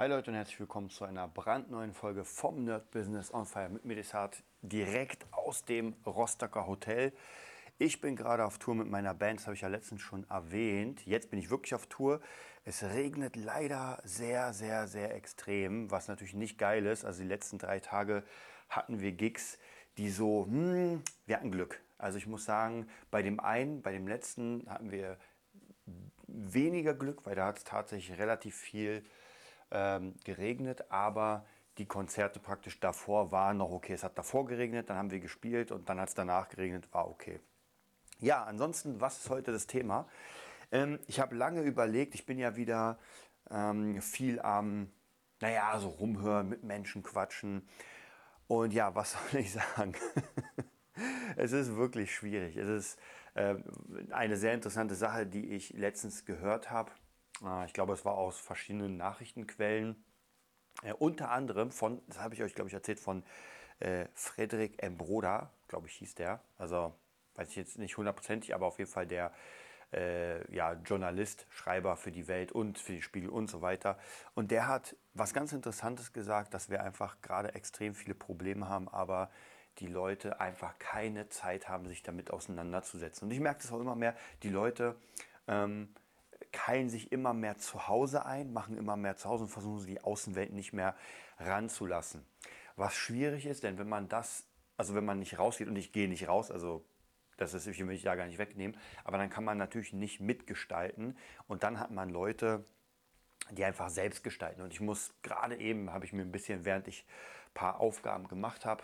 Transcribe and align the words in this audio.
Hi 0.00 0.06
Leute 0.06 0.30
und 0.30 0.36
herzlich 0.36 0.60
willkommen 0.60 0.90
zu 0.90 1.04
einer 1.04 1.26
brandneuen 1.26 1.92
Folge 1.92 2.24
vom 2.24 2.62
Nerd 2.62 2.88
Business 2.92 3.34
on 3.34 3.46
Fire 3.46 3.68
mit 3.68 3.84
Medisat 3.84 4.44
direkt 4.62 5.26
aus 5.32 5.64
dem 5.64 5.96
Rostocker 6.06 6.68
Hotel. 6.68 7.12
Ich 7.78 8.00
bin 8.00 8.14
gerade 8.14 8.44
auf 8.44 8.58
Tour 8.58 8.76
mit 8.76 8.86
meiner 8.86 9.12
Band, 9.12 9.40
das 9.40 9.48
habe 9.48 9.56
ich 9.56 9.62
ja 9.62 9.66
letztens 9.66 10.00
schon 10.00 10.24
erwähnt. 10.30 11.04
Jetzt 11.04 11.30
bin 11.30 11.40
ich 11.40 11.50
wirklich 11.50 11.74
auf 11.74 11.88
Tour. 11.88 12.20
Es 12.64 12.84
regnet 12.84 13.34
leider 13.34 14.00
sehr, 14.04 14.52
sehr, 14.52 14.86
sehr 14.86 15.16
extrem, 15.16 15.90
was 15.90 16.06
natürlich 16.06 16.34
nicht 16.34 16.58
geil 16.58 16.86
ist. 16.86 17.04
Also 17.04 17.22
die 17.22 17.28
letzten 17.28 17.58
drei 17.58 17.80
Tage 17.80 18.22
hatten 18.68 19.00
wir 19.00 19.10
Gigs, 19.10 19.58
die 19.96 20.10
so, 20.10 20.46
hm, 20.46 21.02
wir 21.26 21.34
hatten 21.34 21.50
Glück. 21.50 21.80
Also 21.98 22.18
ich 22.18 22.28
muss 22.28 22.44
sagen, 22.44 22.88
bei 23.10 23.22
dem 23.22 23.40
einen, 23.40 23.82
bei 23.82 23.90
dem 23.90 24.06
letzten 24.06 24.64
hatten 24.70 24.92
wir 24.92 25.18
weniger 26.28 26.94
Glück, 26.94 27.26
weil 27.26 27.34
da 27.34 27.46
hat 27.46 27.58
es 27.58 27.64
tatsächlich 27.64 28.16
relativ 28.16 28.54
viel 28.54 29.02
ähm, 29.70 30.14
geregnet, 30.24 30.90
aber 30.90 31.44
die 31.78 31.86
Konzerte 31.86 32.40
praktisch 32.40 32.80
davor 32.80 33.30
waren 33.30 33.58
noch 33.58 33.70
okay. 33.70 33.94
Es 33.94 34.02
hat 34.02 34.18
davor 34.18 34.46
geregnet, 34.46 34.90
dann 34.90 34.96
haben 34.96 35.10
wir 35.10 35.20
gespielt 35.20 35.70
und 35.70 35.88
dann 35.88 36.00
hat 36.00 36.08
es 36.08 36.14
danach 36.14 36.48
geregnet, 36.48 36.88
war 36.92 37.08
okay. 37.08 37.40
Ja, 38.20 38.44
ansonsten, 38.44 39.00
was 39.00 39.18
ist 39.18 39.30
heute 39.30 39.52
das 39.52 39.66
Thema? 39.66 40.08
Ähm, 40.72 40.98
ich 41.06 41.20
habe 41.20 41.36
lange 41.36 41.62
überlegt, 41.62 42.14
ich 42.14 42.26
bin 42.26 42.38
ja 42.38 42.56
wieder 42.56 42.98
ähm, 43.50 44.02
viel 44.02 44.40
am, 44.40 44.90
naja, 45.40 45.78
so 45.78 45.88
rumhören, 45.88 46.48
mit 46.48 46.64
Menschen 46.64 47.02
quatschen. 47.02 47.68
Und 48.48 48.74
ja, 48.74 48.94
was 48.94 49.12
soll 49.30 49.40
ich 49.40 49.52
sagen? 49.52 49.94
es 51.36 51.52
ist 51.52 51.76
wirklich 51.76 52.12
schwierig. 52.12 52.56
Es 52.56 52.68
ist 52.68 52.98
äh, 53.34 53.54
eine 54.10 54.36
sehr 54.36 54.54
interessante 54.54 54.96
Sache, 54.96 55.26
die 55.26 55.50
ich 55.50 55.70
letztens 55.74 56.24
gehört 56.24 56.70
habe. 56.70 56.90
Ah, 57.42 57.64
ich 57.66 57.72
glaube, 57.72 57.92
es 57.92 58.04
war 58.04 58.14
aus 58.14 58.38
verschiedenen 58.38 58.96
Nachrichtenquellen. 58.96 60.04
Äh, 60.82 60.92
unter 60.94 61.30
anderem 61.30 61.70
von, 61.70 62.02
das 62.06 62.18
habe 62.20 62.34
ich 62.34 62.42
euch, 62.42 62.54
glaube 62.54 62.68
ich, 62.68 62.74
erzählt, 62.74 63.00
von 63.00 63.24
äh, 63.80 64.06
Frederik 64.14 64.82
Embroda, 64.82 65.52
glaube 65.68 65.86
ich, 65.88 65.94
hieß 65.94 66.14
der. 66.16 66.42
Also, 66.56 66.94
weiß 67.34 67.50
ich 67.50 67.56
jetzt 67.56 67.78
nicht 67.78 67.96
hundertprozentig, 67.96 68.54
aber 68.54 68.66
auf 68.66 68.78
jeden 68.78 68.90
Fall 68.90 69.06
der 69.06 69.32
äh, 69.92 70.52
ja, 70.54 70.72
Journalist, 70.72 71.46
Schreiber 71.50 71.96
für 71.96 72.12
die 72.12 72.28
Welt 72.28 72.52
und 72.52 72.78
für 72.78 72.92
die 72.92 73.02
Spiegel 73.02 73.30
und 73.30 73.48
so 73.48 73.62
weiter. 73.62 73.98
Und 74.34 74.50
der 74.50 74.66
hat 74.66 74.96
was 75.14 75.32
ganz 75.32 75.52
Interessantes 75.52 76.12
gesagt, 76.12 76.54
dass 76.54 76.68
wir 76.68 76.82
einfach 76.82 77.20
gerade 77.22 77.54
extrem 77.54 77.94
viele 77.94 78.14
Probleme 78.14 78.68
haben, 78.68 78.88
aber 78.88 79.30
die 79.78 79.86
Leute 79.86 80.40
einfach 80.40 80.78
keine 80.78 81.28
Zeit 81.28 81.68
haben, 81.68 81.86
sich 81.86 82.02
damit 82.02 82.30
auseinanderzusetzen. 82.30 83.26
Und 83.26 83.32
ich 83.32 83.40
merke 83.40 83.62
das 83.62 83.72
auch 83.72 83.80
immer 83.80 83.94
mehr, 83.94 84.16
die 84.42 84.50
Leute 84.50 84.96
ähm, 85.46 85.94
keilen 86.52 86.88
sich 86.88 87.12
immer 87.12 87.34
mehr 87.34 87.58
zu 87.58 87.88
Hause 87.88 88.26
ein, 88.26 88.52
machen 88.52 88.76
immer 88.76 88.96
mehr 88.96 89.16
zu 89.16 89.28
Hause 89.28 89.44
und 89.44 89.50
versuchen 89.50 89.86
die 89.86 90.00
Außenwelt 90.00 90.52
nicht 90.52 90.72
mehr 90.72 90.94
ranzulassen. 91.38 92.24
Was 92.76 92.94
schwierig 92.94 93.46
ist, 93.46 93.64
denn 93.64 93.78
wenn 93.78 93.88
man 93.88 94.08
das, 94.08 94.46
also 94.76 94.94
wenn 94.94 95.04
man 95.04 95.18
nicht 95.18 95.38
rausgeht 95.38 95.68
und 95.68 95.76
ich 95.76 95.92
gehe 95.92 96.08
nicht 96.08 96.28
raus, 96.28 96.50
also 96.50 96.84
das 97.36 97.54
ist, 97.54 97.66
ich 97.66 97.78
will 97.78 97.94
ich 97.94 98.02
da 98.02 98.16
gar 98.16 98.26
nicht 98.26 98.38
wegnehmen, 98.38 98.76
aber 99.04 99.18
dann 99.18 99.30
kann 99.30 99.44
man 99.44 99.58
natürlich 99.58 99.92
nicht 99.92 100.20
mitgestalten 100.20 101.16
und 101.46 101.62
dann 101.62 101.78
hat 101.78 101.90
man 101.90 102.10
Leute, 102.10 102.64
die 103.50 103.64
einfach 103.64 103.88
selbst 103.88 104.24
gestalten. 104.24 104.62
Und 104.62 104.72
ich 104.72 104.80
muss 104.80 105.14
gerade 105.22 105.56
eben, 105.56 105.92
habe 105.92 106.04
ich 106.04 106.12
mir 106.12 106.22
ein 106.22 106.32
bisschen, 106.32 106.64
während 106.64 106.88
ich 106.88 107.04
ein 107.48 107.54
paar 107.54 107.80
Aufgaben 107.80 108.28
gemacht 108.28 108.64
habe, 108.64 108.82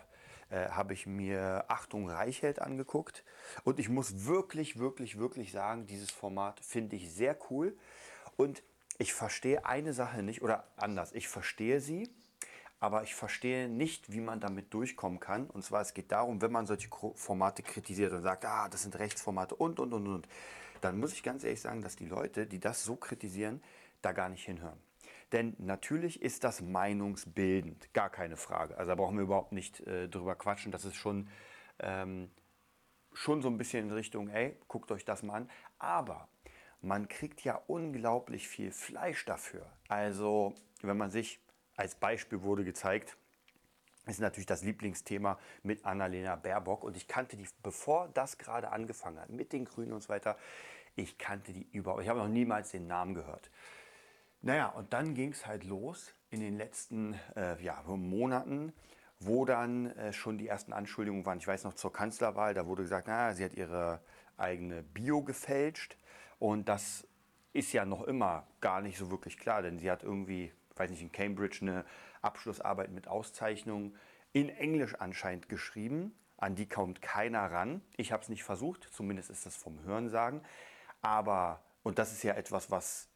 äh, 0.51 0.69
habe 0.69 0.95
ich 0.95 1.07
mir 1.07 1.65
Achtung 1.69 2.09
Reichelt 2.09 2.61
angeguckt. 2.61 3.25
Und 3.65 3.79
ich 3.79 3.89
muss 3.89 4.27
wirklich, 4.27 4.79
wirklich, 4.79 5.19
wirklich 5.19 5.53
sagen, 5.53 5.87
dieses 5.87 6.11
Format 6.11 6.61
finde 6.61 6.97
ich 6.97 7.13
sehr 7.13 7.37
cool. 7.51 7.77
Und 8.37 8.63
ich 8.99 9.13
verstehe 9.13 9.67
eine 9.67 9.93
Sache 9.93 10.23
nicht, 10.23 10.43
oder 10.43 10.65
anders, 10.77 11.13
ich 11.13 11.29
verstehe 11.29 11.81
sie, 11.81 12.09
aber 12.81 13.03
ich 13.03 13.15
verstehe 13.15 13.69
nicht, 13.69 14.13
wie 14.13 14.21
man 14.21 14.41
damit 14.41 14.73
durchkommen 14.75 15.19
kann. 15.19 15.49
Und 15.49 15.65
zwar, 15.65 15.81
es 15.81 15.95
geht 15.95 16.13
darum, 16.13 16.43
wenn 16.43 16.53
man 16.53 16.67
solche 16.67 16.89
Formate 17.15 17.63
kritisiert 17.63 18.13
und 18.13 18.23
sagt, 18.23 18.45
ah, 18.45 18.69
das 18.69 18.83
sind 18.83 18.99
Rechtsformate 18.99 19.55
und, 19.55 19.81
und, 19.81 19.93
und, 19.93 20.07
und, 20.07 20.29
dann 20.81 20.99
muss 20.99 21.15
ich 21.15 21.23
ganz 21.23 21.45
ehrlich 21.45 21.63
sagen, 21.63 21.81
dass 21.81 21.97
die 21.97 22.07
Leute, 22.07 22.47
die 22.47 22.61
das 22.61 22.85
so 22.85 22.97
kritisieren, 22.97 23.63
da 24.03 24.13
gar 24.13 24.29
nicht 24.29 24.45
hinhören. 24.45 24.79
Denn 25.33 25.55
natürlich 25.59 26.23
ist 26.23 26.45
das 26.45 26.61
meinungsbildend, 26.61 27.93
gar 27.95 28.11
keine 28.11 28.37
Frage. 28.37 28.77
Also 28.77 28.91
da 28.91 28.95
brauchen 28.95 29.17
wir 29.17 29.25
überhaupt 29.25 29.53
nicht 29.53 29.81
äh, 29.81 30.09
drüber 30.09 30.35
quatschen. 30.35 30.73
Das 30.73 30.85
ist 30.85 30.97
schon, 30.97 31.29
ähm, 31.79 32.31
schon 33.13 33.43
so 33.43 33.49
ein 33.49 33.59
bisschen 33.59 33.89
in 33.89 33.93
Richtung, 33.93 34.29
ey, 34.29 34.57
guckt 34.69 34.91
euch 34.93 35.05
das 35.05 35.23
mal 35.23 35.35
an. 35.35 35.51
Aber 35.79 36.29
man 36.81 37.09
kriegt 37.09 37.43
ja 37.45 37.61
unglaublich 37.67 38.49
viel 38.49 38.71
Fleisch 38.71 39.25
dafür. 39.25 39.67
Also 39.89 40.55
wenn 40.83 40.97
man 40.97 41.11
sich, 41.11 41.41
als 41.77 41.95
Beispiel 41.95 42.43
wurde 42.43 42.65
gezeigt, 42.65 43.17
ist 44.07 44.21
natürlich 44.21 44.47
das 44.47 44.63
Lieblingsthema 44.63 45.39
mit 45.63 45.85
Annalena 45.85 46.37
Baerbock. 46.37 46.85
Und 46.85 46.97
ich 46.97 47.09
kannte 47.09 47.37
die, 47.37 47.49
bevor 47.63 48.09
das 48.09 48.39
gerade 48.39 48.71
angefangen 48.71 49.19
hat, 49.19 49.31
mit 49.31 49.53
den 49.53 49.65
Grünen 49.65 49.93
und 49.93 50.03
so 50.03 50.11
weiter, 50.11 50.37
ich 50.97 51.19
kannte 51.19 51.53
die 51.53 51.67
überhaupt. 51.73 52.03
Ich 52.03 52.09
habe 52.09 52.21
noch 52.21 52.29
niemals 52.29 52.71
den 52.71 52.87
Namen 52.87 53.15
gehört. 53.15 53.51
Naja, 54.45 54.69
und 54.69 54.93
dann 54.93 55.15
ging 55.15 55.33
es 55.33 55.47
halt 55.47 55.65
los 55.65 56.13
in 56.29 56.41
den 56.41 56.59
letzten 56.59 57.19
äh, 57.35 57.59
ja, 57.63 57.83
Monaten, 57.87 58.75
wo 59.19 59.47
dann 59.47 59.87
äh, 59.97 60.13
schon 60.13 60.37
die 60.37 60.49
ersten 60.49 60.75
Anschuldigungen 60.75 61.25
waren. 61.25 61.39
Ich 61.39 61.47
weiß 61.47 61.65
noch 61.65 61.73
zur 61.73 61.95
Kanzlerwahl, 61.95 62.53
da 62.53 62.67
wurde 62.67 62.83
gesagt, 62.83 63.07
na, 63.09 63.33
sie 63.33 63.43
hat 63.43 63.55
ihre 63.55 64.03
eigene 64.37 64.83
Bio 64.83 65.23
gefälscht. 65.23 65.97
Und 66.39 66.69
das 66.69 67.09
ist 67.55 67.73
ja 67.73 67.87
noch 67.87 68.03
immer 68.03 68.47
gar 68.61 68.83
nicht 68.83 68.99
so 68.99 69.11
wirklich 69.11 69.39
klar, 69.39 69.63
denn 69.63 69.79
sie 69.79 69.91
hat 69.91 70.03
irgendwie, 70.03 70.53
weiß 70.77 70.91
nicht, 70.91 71.01
in 71.01 71.11
Cambridge 71.11 71.61
eine 71.63 71.87
Abschlussarbeit 72.21 72.91
mit 72.91 73.09
Auszeichnung 73.09 73.95
in 74.35 74.51
Englisch 74.51 74.95
anscheinend 74.97 75.49
geschrieben. 75.49 76.15
An 76.37 76.55
die 76.55 76.69
kommt 76.69 77.01
keiner 77.01 77.51
ran. 77.51 77.81
Ich 77.97 78.13
habe 78.13 78.23
es 78.23 78.29
nicht 78.29 78.45
versucht, 78.45 78.91
zumindest 78.93 79.31
ist 79.31 79.47
das 79.47 79.57
vom 79.57 79.83
Hörensagen. 79.85 80.43
Aber, 81.01 81.63
und 81.83 81.99
das 81.99 82.13
ist 82.13 82.23
ja 82.25 82.35
etwas, 82.35 82.71
was 82.71 83.09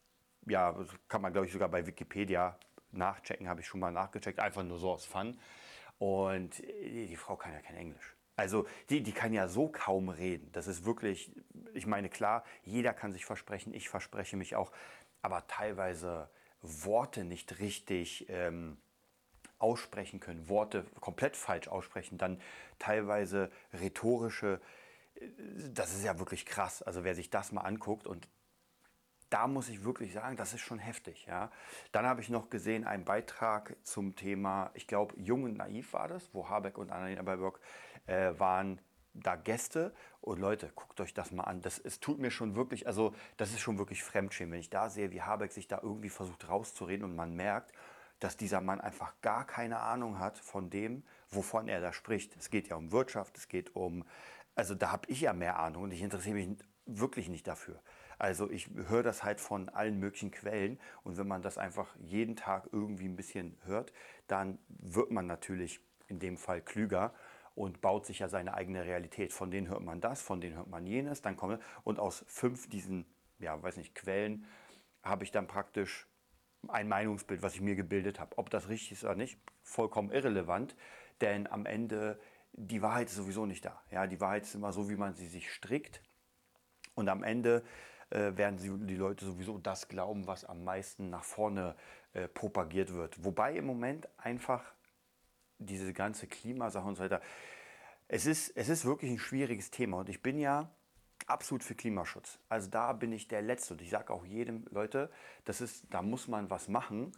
ja, 0.49 0.75
kann 1.09 1.23
man 1.23 1.33
glaube 1.33 1.47
ich 1.47 1.53
sogar 1.53 1.69
bei 1.69 1.87
Wikipedia 1.87 2.59
nachchecken, 2.93 3.49
habe 3.49 3.61
ich 3.61 3.67
schon 3.67 3.81
mal 3.81 3.93
nachgecheckt, 3.93 4.41
einfach 4.41 4.63
nur 4.63 4.79
so 4.79 4.91
aus 4.91 5.05
Fun. 5.05 5.39
Und 5.99 6.59
die, 6.59 7.07
die 7.07 7.17
Frau 7.17 7.37
kann 7.37 7.53
ja 7.53 7.61
kein 7.61 7.77
Englisch. 7.77 8.15
Also 8.37 8.67
die, 8.89 9.03
die 9.03 9.13
kann 9.13 9.33
ja 9.33 9.49
so 9.49 9.69
kaum 9.69 10.09
reden. 10.09 10.51
Das 10.53 10.69
ist 10.69 10.85
wirklich, 10.85 11.33
ich 11.75 11.87
meine, 11.87 12.09
klar, 12.09 12.45
jeder 12.63 12.93
kann 12.93 13.13
sich 13.13 13.25
versprechen, 13.25 13.75
ich 13.75 13.89
verspreche 13.89 14.37
mich 14.37 14.55
auch, 14.55 14.71
aber 15.23 15.47
teilweise 15.49 16.31
Worte 16.63 17.25
nicht 17.25 17.59
richtig 17.59 18.27
ähm, 18.29 18.79
aussprechen 19.59 20.21
können, 20.21 20.49
Worte 20.49 20.85
komplett 21.01 21.37
falsch 21.37 21.67
aussprechen, 21.67 22.17
dann 22.17 22.41
teilweise 22.79 23.51
rhetorische, 23.73 24.61
äh, 25.17 25.27
das 25.73 25.95
ist 25.95 26.05
ja 26.05 26.19
wirklich 26.21 26.47
krass. 26.47 26.83
Also 26.83 27.03
wer 27.03 27.17
sich 27.17 27.31
das 27.31 27.51
mal 27.51 27.63
anguckt 27.63 28.07
und 28.07 28.29
da 29.31 29.47
muss 29.47 29.69
ich 29.69 29.85
wirklich 29.85 30.13
sagen, 30.13 30.37
das 30.37 30.55
ist 30.55 30.61
schon 30.61 30.79
heftig. 30.79 31.27
Ja. 31.27 31.51
Dann 31.93 32.07
habe 32.07 32.21
ich 32.21 32.29
noch 32.29 32.51
gesehen 32.51 32.87
einen 32.87 33.05
Beitrag 33.05 33.77
zum 33.83 34.17
Thema, 34.17 34.71
ich 34.75 34.87
glaube, 34.87 35.15
Jung 35.19 35.45
und 35.45 35.57
Naiv 35.57 35.93
war 35.93 36.09
das, 36.09 36.33
wo 36.33 36.49
Habeck 36.49 36.79
und 36.79 36.91
Annalena 36.91 37.23
Baerbock 37.23 37.61
äh, 38.07 38.33
waren 38.39 38.81
da 39.15 39.37
Gäste. 39.37 39.93
Und 40.21 40.41
Leute, 40.41 40.71
guckt 40.75 41.01
euch 41.01 41.15
das 41.15 41.31
mal 41.33 41.45
an. 41.45 41.61
Das, 41.63 41.79
es 41.79 42.01
tut 42.01 42.19
mir 42.19 42.31
schon 42.31 42.57
wirklich, 42.57 42.87
also 42.87 43.15
das 43.37 43.51
ist 43.51 43.61
schon 43.61 43.79
wirklich 43.79 44.03
Fremdschämen, 44.03 44.53
wenn 44.53 44.61
ich 44.61 44.71
da 44.71 44.91
sehe, 44.91 45.11
wie 45.11 45.23
Habeck 45.23 45.53
sich 45.53 45.69
da 45.69 45.81
irgendwie 45.83 46.11
versucht 46.11 46.49
rauszureden 46.49 47.05
und 47.05 47.17
man 47.17 47.35
merkt, 47.35 47.73
dass 48.21 48.37
dieser 48.37 48.61
Mann 48.61 48.81
einfach 48.81 49.15
gar 49.23 49.47
keine 49.47 49.79
Ahnung 49.79 50.19
hat 50.19 50.39
von 50.39 50.71
dem, 50.71 51.05
wovon 51.31 51.69
er 51.69 51.81
da 51.81 51.93
spricht. 51.93 52.37
Es 52.37 52.51
geht 52.51 52.69
ja 52.69 52.77
um 52.77 52.91
Wirtschaft, 52.91 53.37
es 53.39 53.49
geht 53.49 53.77
um, 53.77 54.05
also 54.55 54.75
da 54.75 54.91
habe 54.91 55.09
ich 55.09 55.21
ja 55.21 55.33
mehr 55.33 55.59
Ahnung 55.59 55.85
und 55.85 55.93
ich 55.93 56.03
interessiere 56.03 56.35
mich 56.35 56.49
wirklich 56.87 57.29
nicht 57.29 57.47
dafür. 57.47 57.81
Also 58.19 58.51
ich 58.51 58.69
höre 58.89 59.03
das 59.03 59.23
halt 59.23 59.41
von 59.41 59.69
allen 59.69 59.99
möglichen 59.99 60.31
Quellen 60.31 60.79
und 61.05 61.17
wenn 61.17 61.29
man 61.29 61.43
das 61.43 61.57
einfach 61.57 61.95
jeden 62.01 62.35
Tag 62.35 62.69
irgendwie 62.73 63.07
ein 63.07 63.17
bisschen 63.17 63.57
hört, 63.65 63.93
dann 64.27 64.59
wird 64.69 65.11
man 65.11 65.27
natürlich 65.27 65.81
in 66.09 66.19
dem 66.19 66.37
Fall 66.37 66.61
klüger 66.61 67.15
und 67.55 67.81
baut 67.81 68.07
sich 68.07 68.19
ja 68.21 68.29
seine 68.29 68.55
eigene 68.55 68.85
Realität. 68.85 69.33
Von 69.33 69.51
denen 69.51 69.69
hört 69.69 69.83
man 69.83 70.01
das, 70.01 70.21
von 70.21 70.41
denen 70.41 70.57
hört 70.57 70.69
man 70.69 70.87
jenes, 70.87 71.23
dann 71.23 71.37
kommt 71.37 71.61
und 71.85 72.01
aus 72.01 72.25
fünf 72.27 72.69
diesen, 72.69 73.07
ja, 73.39 73.63
weiß 73.63 73.77
nicht, 73.77 73.95
Quellen 73.95 74.47
habe 75.03 75.25
ich 75.25 75.31
dann 75.31 75.47
praktisch 75.47 76.09
ein 76.67 76.89
Meinungsbild, 76.89 77.43
was 77.43 77.55
ich 77.55 77.61
mir 77.61 77.77
gebildet 77.77 78.19
habe. 78.19 78.37
Ob 78.37 78.51
das 78.51 78.69
richtig 78.69 78.93
ist 78.93 79.05
oder 79.05 79.15
nicht, 79.15 79.39
vollkommen 79.63 80.11
irrelevant, 80.11 80.77
denn 81.21 81.47
am 81.47 81.67
Ende 81.67 82.19
die 82.53 82.83
Wahrheit 82.83 83.09
ist 83.09 83.17
sowieso 83.17 83.47
nicht 83.47 83.65
da. 83.65 83.81
Ja, 83.91 84.07
die 84.07 84.21
Wahrheit 84.21 84.43
ist 84.43 84.55
immer 84.55 84.73
so, 84.73 84.91
wie 84.91 84.97
man 84.97 85.15
sie 85.15 85.29
sich 85.29 85.53
strickt. 85.53 86.03
Und 86.95 87.09
am 87.09 87.23
Ende 87.23 87.63
äh, 88.11 88.37
werden 88.37 88.59
sie, 88.59 88.71
die 88.87 88.97
Leute 88.97 89.25
sowieso 89.25 89.59
das 89.59 89.89
glauben, 89.89 90.27
was 90.27 90.45
am 90.45 90.65
meisten 90.65 91.11
nach 91.11 91.25
vorne 91.25 91.75
äh, 92.15 92.29
propagiert 92.29 92.95
wird. 92.95 93.25
Wobei 93.25 93.57
im 93.57 93.67
Moment 93.67 94.09
einfach 94.17 94.73
diese 95.59 95.93
ganze 95.93 96.27
Klimasache 96.27 96.87
und 96.87 96.97
so 96.97 97.03
weiter, 97.03 97.21
es 98.09 98.27
ist, 98.27 98.57
es 98.57 98.69
ist 98.69 98.85
wirklich 98.85 99.11
ein 99.11 99.19
schwieriges 99.19 99.71
Thema. 99.71 99.99
Und 99.99 100.09
ich 100.09 100.23
bin 100.23 100.39
ja 100.39 100.71
absolut 101.27 101.63
für 101.63 101.75
Klimaschutz. 101.75 102.39
Also 102.49 102.71
da 102.71 102.93
bin 102.93 103.13
ich 103.13 103.29
der 103.29 103.43
Letzte. 103.43 103.75
Und 103.75 103.83
ich 103.83 103.91
sage 103.91 104.13
auch 104.13 104.25
jedem, 104.25 104.65
Leute, 104.71 105.11
das 105.45 105.61
ist, 105.61 105.85
da 105.91 106.03
muss 106.03 106.29
man 106.29 106.51
was 106.51 106.69
machen. 106.69 107.13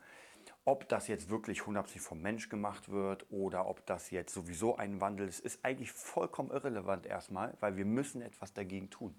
Ob 0.64 0.88
das 0.88 1.06
jetzt 1.08 1.30
wirklich 1.30 1.60
100% 1.60 2.00
vom 2.00 2.20
Mensch 2.20 2.48
gemacht 2.48 2.88
wird 2.88 3.26
oder 3.30 3.66
ob 3.66 3.86
das 3.86 4.10
jetzt 4.10 4.34
sowieso 4.34 4.76
ein 4.76 5.00
Wandel 5.00 5.28
ist, 5.28 5.40
ist 5.40 5.64
eigentlich 5.64 5.92
vollkommen 5.92 6.50
irrelevant 6.50 7.06
erstmal, 7.06 7.56
weil 7.60 7.76
wir 7.76 7.84
müssen 7.84 8.20
etwas 8.22 8.52
dagegen 8.52 8.90
tun. 8.90 9.14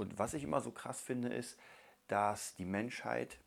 Und 0.00 0.18
was 0.18 0.32
ich 0.32 0.44
immer 0.44 0.62
so 0.62 0.72
krass 0.72 1.02
finde, 1.02 1.28
ist, 1.28 1.58
dass 2.08 2.54
die 2.54 2.64
Menschheit 2.64 3.38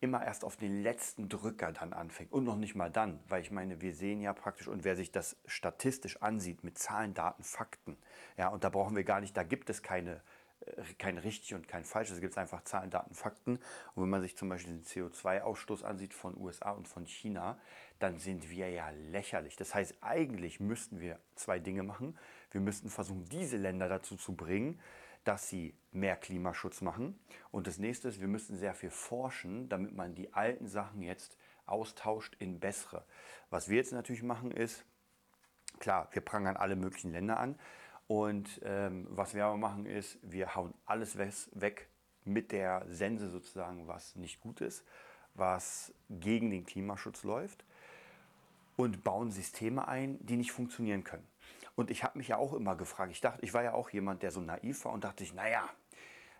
immer 0.00 0.24
erst 0.24 0.42
auf 0.42 0.56
den 0.56 0.82
letzten 0.82 1.28
Drücker 1.28 1.70
dann 1.70 1.92
anfängt. 1.92 2.32
Und 2.32 2.44
noch 2.44 2.56
nicht 2.56 2.74
mal 2.74 2.90
dann, 2.90 3.20
weil 3.28 3.42
ich 3.42 3.50
meine, 3.50 3.82
wir 3.82 3.92
sehen 3.92 4.22
ja 4.22 4.32
praktisch, 4.32 4.68
und 4.68 4.84
wer 4.84 4.96
sich 4.96 5.12
das 5.12 5.36
statistisch 5.44 6.22
ansieht 6.22 6.64
mit 6.64 6.78
Zahlen, 6.78 7.12
Daten, 7.12 7.42
Fakten, 7.42 7.98
ja, 8.38 8.48
und 8.48 8.64
da 8.64 8.70
brauchen 8.70 8.96
wir 8.96 9.04
gar 9.04 9.20
nicht, 9.20 9.36
da 9.36 9.42
gibt 9.42 9.68
es 9.68 9.82
keine, 9.82 10.22
äh, 10.60 10.82
kein 10.98 11.18
richtig 11.18 11.52
und 11.52 11.68
kein 11.68 11.84
falsch, 11.84 12.10
es 12.10 12.22
gibt 12.22 12.38
einfach 12.38 12.64
Zahlen, 12.64 12.88
Daten, 12.88 13.14
Fakten. 13.14 13.58
Und 13.94 14.02
wenn 14.02 14.08
man 14.08 14.22
sich 14.22 14.34
zum 14.34 14.48
Beispiel 14.48 14.78
den 14.78 14.84
CO2-Ausstoß 14.84 15.84
ansieht 15.84 16.14
von 16.14 16.38
USA 16.38 16.70
und 16.70 16.88
von 16.88 17.04
China, 17.04 17.58
dann 17.98 18.18
sind 18.18 18.48
wir 18.48 18.70
ja 18.70 18.88
lächerlich. 19.10 19.56
Das 19.56 19.74
heißt, 19.74 19.96
eigentlich 20.00 20.58
müssten 20.58 21.00
wir 21.00 21.20
zwei 21.34 21.58
Dinge 21.58 21.82
machen. 21.82 22.16
Wir 22.50 22.62
müssten 22.62 22.88
versuchen, 22.88 23.26
diese 23.26 23.58
Länder 23.58 23.90
dazu 23.90 24.16
zu 24.16 24.34
bringen, 24.34 24.80
dass 25.26 25.48
sie 25.48 25.74
mehr 25.90 26.16
Klimaschutz 26.16 26.82
machen. 26.82 27.18
Und 27.50 27.66
das 27.66 27.78
nächste 27.78 28.08
ist, 28.08 28.20
wir 28.20 28.28
müssen 28.28 28.56
sehr 28.56 28.74
viel 28.74 28.90
forschen, 28.90 29.68
damit 29.68 29.94
man 29.94 30.14
die 30.14 30.32
alten 30.32 30.68
Sachen 30.68 31.02
jetzt 31.02 31.36
austauscht 31.66 32.36
in 32.38 32.60
bessere. 32.60 33.04
Was 33.50 33.68
wir 33.68 33.76
jetzt 33.76 33.92
natürlich 33.92 34.22
machen 34.22 34.52
ist, 34.52 34.84
klar, 35.80 36.08
wir 36.12 36.22
prangern 36.22 36.56
alle 36.56 36.76
möglichen 36.76 37.10
Länder 37.10 37.40
an. 37.40 37.58
Und 38.06 38.60
ähm, 38.62 39.08
was 39.10 39.34
wir 39.34 39.46
aber 39.46 39.56
machen 39.56 39.84
ist, 39.84 40.18
wir 40.22 40.54
hauen 40.54 40.74
alles 40.84 41.18
weg 41.18 41.88
mit 42.24 42.52
der 42.52 42.86
Sense 42.88 43.28
sozusagen, 43.28 43.88
was 43.88 44.14
nicht 44.14 44.40
gut 44.40 44.60
ist, 44.60 44.84
was 45.34 45.92
gegen 46.08 46.50
den 46.50 46.64
Klimaschutz 46.64 47.24
läuft 47.24 47.64
und 48.76 49.02
bauen 49.02 49.32
Systeme 49.32 49.88
ein, 49.88 50.24
die 50.24 50.36
nicht 50.36 50.52
funktionieren 50.52 51.02
können. 51.02 51.26
Und 51.76 51.90
ich 51.90 52.02
habe 52.02 52.18
mich 52.18 52.28
ja 52.28 52.38
auch 52.38 52.54
immer 52.54 52.74
gefragt, 52.74 53.12
ich 53.12 53.20
dachte, 53.20 53.44
ich 53.44 53.54
war 53.54 53.62
ja 53.62 53.74
auch 53.74 53.90
jemand, 53.90 54.22
der 54.22 54.32
so 54.32 54.40
naiv 54.40 54.84
war 54.86 54.92
und 54.92 55.04
dachte 55.04 55.22
ich, 55.22 55.34
naja, 55.34 55.68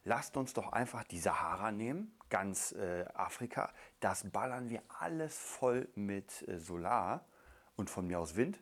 lasst 0.04 0.36
uns 0.36 0.54
doch 0.54 0.72
einfach 0.72 1.04
die 1.04 1.18
Sahara 1.18 1.70
nehmen, 1.70 2.16
ganz 2.30 2.72
äh, 2.72 3.04
Afrika, 3.14 3.70
das 4.00 4.30
ballern 4.30 4.70
wir 4.70 4.82
alles 4.98 5.38
voll 5.38 5.88
mit 5.94 6.48
äh, 6.48 6.58
Solar 6.58 7.24
und 7.76 7.90
von 7.90 8.06
mir 8.06 8.18
aus 8.18 8.34
Wind. 8.34 8.58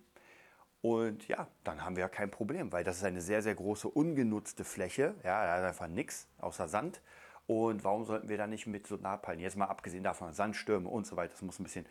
Und 0.82 1.28
ja, 1.28 1.46
dann 1.62 1.82
haben 1.82 1.96
wir 1.96 2.02
ja 2.02 2.08
kein 2.08 2.30
Problem, 2.30 2.72
weil 2.72 2.84
das 2.84 2.98
ist 2.98 3.04
eine 3.04 3.22
sehr, 3.22 3.40
sehr 3.40 3.54
große 3.54 3.88
ungenutzte 3.88 4.64
Fläche. 4.64 5.14
Ja, 5.22 5.46
da 5.46 5.58
ist 5.58 5.64
einfach 5.64 5.86
nichts 5.86 6.28
außer 6.38 6.68
Sand. 6.68 7.00
Und 7.46 7.84
warum 7.84 8.04
sollten 8.04 8.28
wir 8.28 8.36
da 8.36 8.46
nicht 8.46 8.66
mit 8.66 8.86
Solarpanelen, 8.86 9.42
jetzt 9.42 9.56
mal 9.56 9.66
abgesehen 9.66 10.02
davon, 10.02 10.32
Sandstürme 10.32 10.88
und 10.88 11.06
so 11.06 11.16
weiter, 11.16 11.32
das 11.32 11.42
muss 11.42 11.58
ein 11.58 11.64
bisschen 11.64 11.86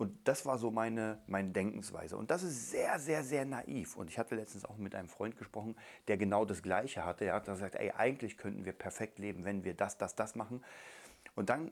und 0.00 0.26
das 0.26 0.46
war 0.46 0.56
so 0.56 0.70
meine, 0.70 1.22
meine 1.26 1.50
Denkensweise. 1.50 2.16
Und 2.16 2.30
das 2.30 2.42
ist 2.42 2.70
sehr, 2.70 2.98
sehr, 2.98 3.22
sehr 3.22 3.44
naiv. 3.44 3.96
Und 3.96 4.08
ich 4.08 4.18
hatte 4.18 4.34
letztens 4.34 4.64
auch 4.64 4.78
mit 4.78 4.94
einem 4.94 5.08
Freund 5.08 5.36
gesprochen, 5.36 5.76
der 6.08 6.16
genau 6.16 6.46
das 6.46 6.62
Gleiche 6.62 7.04
hatte. 7.04 7.26
Er 7.26 7.34
hat 7.34 7.44
gesagt, 7.44 7.74
ey, 7.74 7.90
eigentlich 7.90 8.38
könnten 8.38 8.64
wir 8.64 8.72
perfekt 8.72 9.18
leben, 9.18 9.44
wenn 9.44 9.62
wir 9.62 9.74
das, 9.74 9.98
das, 9.98 10.14
das 10.14 10.36
machen. 10.36 10.64
Und 11.34 11.50
dann 11.50 11.70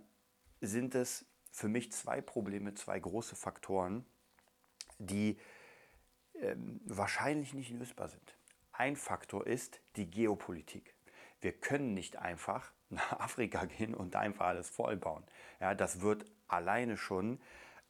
sind 0.61 0.95
es 0.95 1.25
für 1.53 1.69
mich 1.69 1.91
zwei 1.91 2.21
Probleme, 2.21 2.75
zwei 2.75 3.01
große 3.01 3.35
Faktoren, 3.35 4.05
die 4.99 5.39
ähm, 6.35 6.83
wahrscheinlich 6.85 7.55
nicht 7.55 7.71
lösbar 7.71 8.09
sind. 8.09 8.37
Ein 8.73 8.97
Faktor 8.97 9.47
ist 9.47 9.81
die 9.97 10.11
Geopolitik. 10.11 10.95
Wir 11.41 11.53
können 11.53 11.95
nicht 11.95 12.17
einfach 12.17 12.73
nach 12.91 13.21
Afrika 13.21 13.65
gehen 13.65 13.95
und 13.95 14.17
einfach 14.17 14.49
alles 14.49 14.69
vollbauen. 14.69 15.25
Ja, 15.61 15.75
das 15.75 16.03
wird 16.03 16.27
alleine 16.47 16.99
schon 16.99 17.41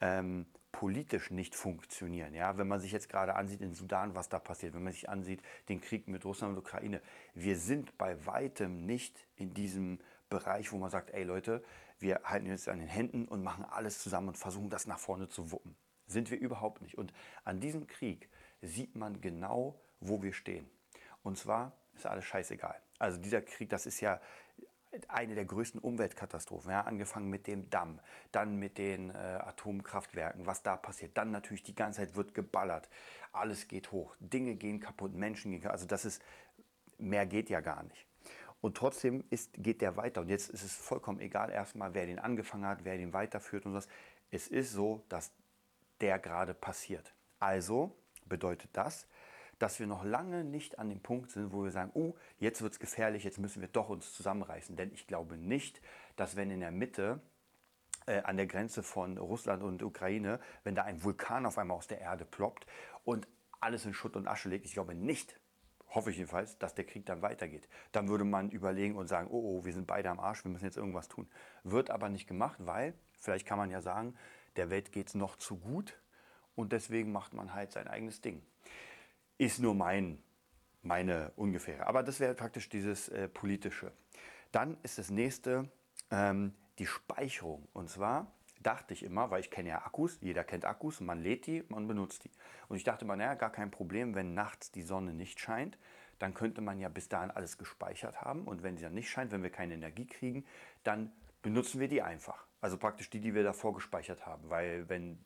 ähm, 0.01 0.47
politisch 0.73 1.31
nicht 1.31 1.55
funktionieren. 1.55 2.35
Ja? 2.35 2.57
Wenn 2.59 2.69
man 2.69 2.81
sich 2.81 2.93
jetzt 2.93 3.09
gerade 3.09 3.35
ansieht 3.35 3.61
in 3.61 3.75
Sudan, 3.75 4.15
was 4.15 4.29
da 4.29 4.39
passiert, 4.39 4.75
wenn 4.75 4.85
man 4.85 4.93
sich 4.93 5.09
ansieht 5.09 5.43
den 5.69 5.81
Krieg 5.81 6.09
mit 6.09 6.25
Russland 6.25 6.53
und 6.53 6.59
Ukraine, 6.59 7.01
wir 7.35 7.57
sind 7.57 7.97
bei 7.99 8.25
weitem 8.27 8.87
nicht 8.87 9.27
in 9.37 9.55
diesem 9.55 9.99
Bereich, 10.29 10.73
wo 10.73 10.77
man 10.77 10.91
sagt, 10.91 11.11
ey 11.11 11.25
Leute, 11.25 11.63
wir 11.99 12.21
halten 12.25 12.47
jetzt 12.47 12.69
an 12.69 12.79
den 12.79 12.89
Händen 12.89 13.27
und 13.27 13.43
machen 13.43 13.65
alles 13.65 13.99
zusammen 14.01 14.29
und 14.29 14.39
versuchen 14.39 14.71
das 14.71 14.87
nach 14.87 14.99
vorne 14.99 15.29
zu 15.29 15.51
wuppen. 15.51 15.75
Sind 16.07 16.31
wir 16.31 16.39
überhaupt 16.39 16.81
nicht. 16.81 16.97
Und 16.97 17.13
an 17.45 17.61
diesem 17.61 17.87
Krieg 17.87 18.29
sieht 18.63 18.95
man 18.95 19.21
genau, 19.21 19.81
wo 20.01 20.23
wir 20.23 20.33
stehen. 20.33 20.69
Und 21.23 21.37
zwar 21.37 21.73
ist 21.95 22.07
alles 22.07 22.25
scheißegal. 22.25 22.81
Also 22.99 23.19
dieser 23.19 23.43
Krieg, 23.43 23.69
das 23.69 23.87
ist 23.87 24.01
ja 24.01 24.21
eine 25.09 25.35
der 25.35 25.45
größten 25.45 25.81
Umweltkatastrophen, 25.81 26.71
ja, 26.71 26.83
angefangen 26.83 27.29
mit 27.29 27.47
dem 27.47 27.71
Damm, 27.71 28.01
dann 28.33 28.57
mit 28.57 28.79
den 28.79 29.11
äh, 29.11 29.15
Atomkraftwerken, 29.15 30.47
was 30.47 30.63
da 30.63 30.77
passiert, 30.77 31.17
dann 31.17 31.31
natürlich 31.31 31.63
die 31.63 31.75
ganze 31.75 32.01
Zeit 32.01 32.17
wird 32.17 32.35
geballert, 32.35 32.89
alles 33.33 33.69
geht 33.69 33.93
hoch, 33.93 34.17
Dinge 34.21 34.55
gehen 34.57 34.81
kaputt, 34.81 35.15
Menschen 35.15 35.53
gehen 35.53 35.61
kaputt, 35.61 35.75
also 35.75 35.87
das 35.87 36.05
ist, 36.05 36.23
mehr 36.99 37.27
geht 37.27 37.51
ja 37.51 37.61
gar 37.61 37.83
nicht. 37.83 38.07
Und 38.61 38.77
trotzdem 38.77 39.25
ist, 39.31 39.53
geht 39.55 39.81
der 39.81 39.97
weiter 39.97 40.21
und 40.21 40.29
jetzt 40.29 40.51
ist 40.51 40.65
es 40.65 40.75
vollkommen 40.75 41.21
egal 41.21 41.51
erstmal, 41.51 41.95
wer 41.95 42.07
den 42.07 42.19
angefangen 42.19 42.67
hat, 42.67 42.85
wer 42.85 42.97
den 42.97 43.13
weiterführt 43.13 43.67
und 43.67 43.75
was. 43.75 43.87
Es 44.31 44.49
ist 44.49 44.73
so, 44.73 45.05
dass 45.09 45.31
der 46.01 46.19
gerade 46.19 46.55
passiert. 46.55 47.15
Also 47.39 47.97
bedeutet 48.27 48.71
das, 48.73 49.07
dass 49.59 49.81
wir 49.81 49.87
noch 49.87 50.05
lange 50.05 50.45
nicht 50.45 50.79
an 50.79 50.89
dem 50.89 51.01
Punkt 51.01 51.31
sind, 51.31 51.53
wo 51.53 51.65
wir 51.65 51.71
sagen, 51.71 51.91
oh, 51.95 52.15
jetzt 52.39 52.63
wird 52.63 52.73
es 52.73 52.79
gefährlich, 52.79 53.25
jetzt 53.25 53.39
müssen 53.39 53.61
wir 53.61 53.69
doch 53.69 53.89
uns 53.89 54.13
zusammenreißen. 54.13 54.77
Denn 54.77 54.93
ich 54.93 55.07
glaube 55.07 55.37
nicht, 55.37 55.81
dass 56.17 56.37
wenn 56.37 56.51
in 56.51 56.61
der 56.61 56.71
Mitte 56.71 57.21
äh, 58.07 58.23
an 58.23 58.37
der 58.37 58.47
Grenze 58.47 58.83
von 58.83 59.19
Russland 59.19 59.63
und 59.63 59.83
Ukraine, 59.83 60.41
wenn 60.65 60.75
da 60.75 60.85
ein 60.85 61.03
Vulkan 61.03 61.47
auf 61.47 61.59
einmal 61.59 61.77
aus 61.77 61.87
der 61.87 62.01
Erde 62.01 62.25
ploppt 62.25 62.67
und 63.05 63.29
alles 63.61 63.85
in 63.85 63.95
Schutt 63.95 64.17
und 64.17 64.29
Asche 64.29 64.49
legt, 64.49 64.65
ich 64.65 64.73
glaube 64.73 64.95
nicht, 64.95 65.39
hoffe 65.95 66.11
ich 66.11 66.17
jedenfalls, 66.17 66.59
dass 66.59 66.75
der 66.75 66.85
Krieg 66.85 67.07
dann 67.07 67.23
weitergeht. 67.23 67.69
Dann 67.93 68.09
würde 68.09 68.25
man 68.25 68.51
überlegen 68.51 68.97
und 68.97 69.09
sagen, 69.09 69.29
oh, 69.31 69.59
oh, 69.59 69.65
wir 69.65 69.73
sind 69.73 69.87
beide 69.87 70.11
am 70.11 70.21
Arsch, 70.21 70.45
wir 70.45 70.51
müssen 70.51 70.65
jetzt 70.65 70.77
irgendwas 70.77 71.09
tun. 71.09 71.29
Wird 71.65 71.91
aber 71.91 72.09
nicht 72.09 72.27
gemacht, 72.27 72.59
weil, 72.61 72.95
vielleicht 73.19 73.47
kann 73.47 73.59
man 73.59 73.71
ja 73.71 73.81
sagen, 73.81 74.15
der 74.57 74.71
Welt 74.71 74.93
geht 74.93 75.09
es 75.09 75.15
noch 75.15 75.37
zu 75.37 75.57
gut 75.57 75.99
und 76.55 76.73
deswegen 76.73 77.13
macht 77.13 77.35
man 77.35 77.55
halt 77.55 77.73
sein 77.73 77.89
eigenes 77.89 78.21
Ding. 78.21 78.43
Ist 79.39 79.61
nur 79.61 79.75
mein, 79.75 80.23
meine 80.83 81.33
ungefähre. 81.37 81.87
Aber 81.87 82.03
das 82.03 82.21
wäre 82.21 82.35
praktisch 82.35 82.69
dieses 82.69 83.09
äh, 83.09 83.29
politische. 83.29 83.93
Dann 84.53 84.77
ist 84.83 84.99
das 84.99 85.11
nächste 85.11 85.71
ähm, 86.11 86.55
die 86.79 86.87
Speicherung. 86.87 87.69
Und 87.73 87.89
zwar 87.89 88.33
dachte 88.63 88.95
ich 88.95 89.03
immer, 89.03 89.31
weil 89.31 89.41
ich 89.41 89.51
kenne 89.51 89.71
ja 89.71 89.85
Akkus, 89.85 90.19
jeder 90.21 90.45
kennt 90.45 90.65
Akkus, 90.65 91.01
man 91.01 91.23
lädt 91.23 91.47
die, 91.47 91.65
man 91.69 91.87
benutzt 91.87 92.25
die. 92.25 92.31
Und 92.69 92.77
ich 92.77 92.85
dachte 92.85 93.05
immer, 93.05 93.17
naja, 93.17 93.35
gar 93.35 93.53
kein 93.53 93.71
Problem, 93.71 94.15
wenn 94.15 94.35
nachts 94.35 94.71
die 94.73 94.83
Sonne 94.83 95.15
nicht 95.15 95.39
scheint, 95.39 95.79
dann 96.19 96.35
könnte 96.35 96.61
man 96.61 96.81
ja 96.81 96.89
bis 96.89 97.09
dahin 97.09 97.31
alles 97.31 97.59
gespeichert 97.59 98.21
haben. 98.23 98.47
Und 98.47 98.63
wenn 98.63 98.77
sie 98.77 98.83
dann 98.83 98.95
nicht 98.95 99.09
scheint, 99.09 99.31
wenn 99.31 99.43
wir 99.43 99.51
keine 99.51 99.75
Energie 99.75 100.07
kriegen, 100.07 100.45
dann 100.83 101.13
benutzen 101.43 101.81
wir 101.81 101.89
die 101.89 102.03
einfach. 102.03 102.47
Also 102.61 102.77
praktisch 102.77 103.09
die, 103.11 103.21
die 103.21 103.35
wir 103.35 103.45
davor 103.45 103.75
gespeichert 103.75 104.27
haben. 104.27 104.51
Weil 104.51 104.89
wenn 104.89 105.19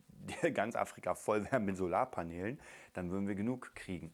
ganz 0.54 0.76
Afrika 0.76 1.14
voll 1.14 1.44
wäre 1.44 1.60
mit 1.60 1.76
Solarpanelen, 1.76 2.60
dann 2.94 3.10
würden 3.10 3.26
wir 3.28 3.34
genug 3.34 3.74
kriegen. 3.74 4.12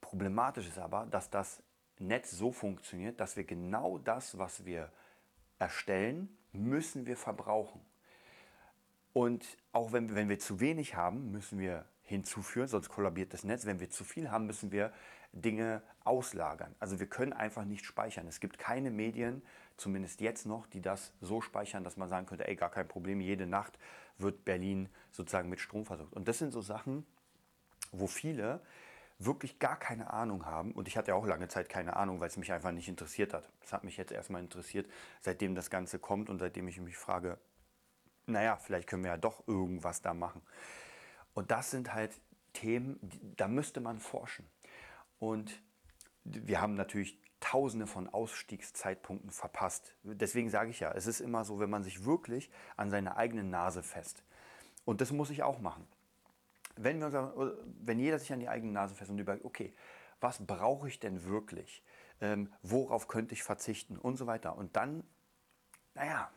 Problematisch 0.00 0.68
ist 0.68 0.78
aber, 0.78 1.06
dass 1.06 1.30
das 1.30 1.62
Netz 1.98 2.30
so 2.30 2.52
funktioniert, 2.52 3.20
dass 3.20 3.36
wir 3.36 3.44
genau 3.44 3.98
das, 3.98 4.38
was 4.38 4.64
wir 4.64 4.90
erstellen, 5.58 6.36
müssen 6.52 7.06
wir 7.06 7.16
verbrauchen. 7.16 7.80
Und 9.12 9.56
auch 9.72 9.92
wenn, 9.92 10.14
wenn 10.14 10.28
wir 10.28 10.38
zu 10.38 10.60
wenig 10.60 10.94
haben, 10.94 11.32
müssen 11.32 11.58
wir 11.58 11.86
hinzuführen, 12.02 12.68
sonst 12.68 12.88
kollabiert 12.88 13.32
das 13.32 13.44
Netz. 13.44 13.64
Wenn 13.64 13.80
wir 13.80 13.90
zu 13.90 14.04
viel 14.04 14.30
haben, 14.30 14.46
müssen 14.46 14.70
wir 14.72 14.92
Dinge 15.32 15.82
auslagern. 16.04 16.74
Also 16.78 17.00
wir 17.00 17.06
können 17.06 17.32
einfach 17.32 17.64
nicht 17.64 17.84
speichern. 17.84 18.28
Es 18.28 18.40
gibt 18.40 18.58
keine 18.58 18.90
Medien, 18.90 19.42
zumindest 19.76 20.20
jetzt 20.20 20.46
noch, 20.46 20.66
die 20.66 20.80
das 20.80 21.12
so 21.20 21.40
speichern, 21.40 21.84
dass 21.84 21.96
man 21.96 22.08
sagen 22.08 22.26
könnte, 22.26 22.46
ey, 22.46 22.56
gar 22.56 22.70
kein 22.70 22.88
Problem, 22.88 23.20
jede 23.20 23.46
Nacht 23.46 23.78
wird 24.18 24.44
Berlin 24.44 24.88
sozusagen 25.12 25.48
mit 25.48 25.60
Strom 25.60 25.84
versorgt. 25.84 26.14
Und 26.14 26.28
das 26.28 26.38
sind 26.38 26.52
so 26.52 26.60
Sachen, 26.60 27.06
wo 27.92 28.06
viele 28.06 28.60
wirklich 29.18 29.58
gar 29.58 29.78
keine 29.78 30.12
Ahnung 30.12 30.44
haben. 30.44 30.72
Und 30.72 30.88
ich 30.88 30.96
hatte 30.96 31.12
ja 31.12 31.14
auch 31.14 31.26
lange 31.26 31.48
Zeit 31.48 31.68
keine 31.68 31.96
Ahnung, 31.96 32.20
weil 32.20 32.28
es 32.28 32.36
mich 32.36 32.52
einfach 32.52 32.72
nicht 32.72 32.88
interessiert 32.88 33.32
hat. 33.32 33.48
Es 33.62 33.72
hat 33.72 33.84
mich 33.84 33.96
jetzt 33.96 34.12
erstmal 34.12 34.42
interessiert, 34.42 34.90
seitdem 35.20 35.54
das 35.54 35.70
Ganze 35.70 35.98
kommt 35.98 36.28
und 36.28 36.38
seitdem 36.38 36.68
ich 36.68 36.80
mich 36.80 36.96
frage, 36.96 37.38
naja, 38.26 38.56
vielleicht 38.56 38.88
können 38.88 39.04
wir 39.04 39.12
ja 39.12 39.16
doch 39.16 39.46
irgendwas 39.46 40.02
da 40.02 40.12
machen. 40.12 40.42
Und 41.32 41.50
das 41.50 41.70
sind 41.70 41.94
halt 41.94 42.12
Themen, 42.52 42.98
da 43.36 43.48
müsste 43.48 43.80
man 43.80 44.00
forschen. 44.00 44.46
Und 45.18 45.62
wir 46.24 46.60
haben 46.60 46.74
natürlich 46.74 47.18
tausende 47.50 47.86
von 47.86 48.08
Ausstiegszeitpunkten 48.08 49.30
verpasst. 49.30 49.94
Deswegen 50.02 50.50
sage 50.50 50.70
ich 50.70 50.80
ja, 50.80 50.90
es 50.92 51.06
ist 51.06 51.20
immer 51.20 51.44
so, 51.44 51.60
wenn 51.60 51.70
man 51.70 51.84
sich 51.84 52.04
wirklich 52.04 52.50
an 52.76 52.90
seine 52.90 53.16
eigene 53.16 53.44
Nase 53.44 53.84
fest. 53.84 54.24
Und 54.84 55.00
das 55.00 55.12
muss 55.12 55.30
ich 55.30 55.44
auch 55.44 55.60
machen. 55.60 55.86
Wenn, 56.74 57.00
wir, 57.00 57.56
wenn 57.80 58.00
jeder 58.00 58.18
sich 58.18 58.32
an 58.32 58.40
die 58.40 58.48
eigene 58.48 58.72
Nase 58.72 58.96
fest 58.96 59.10
und 59.10 59.18
überlegt, 59.18 59.44
okay, 59.44 59.72
was 60.20 60.44
brauche 60.44 60.88
ich 60.88 60.98
denn 60.98 61.24
wirklich? 61.24 61.84
Ähm, 62.20 62.52
worauf 62.62 63.06
könnte 63.06 63.34
ich 63.34 63.44
verzichten? 63.44 63.96
Und 63.96 64.16
so 64.16 64.26
weiter. 64.26 64.56
Und 64.56 64.74
dann, 64.74 65.04
naja, 65.94 66.30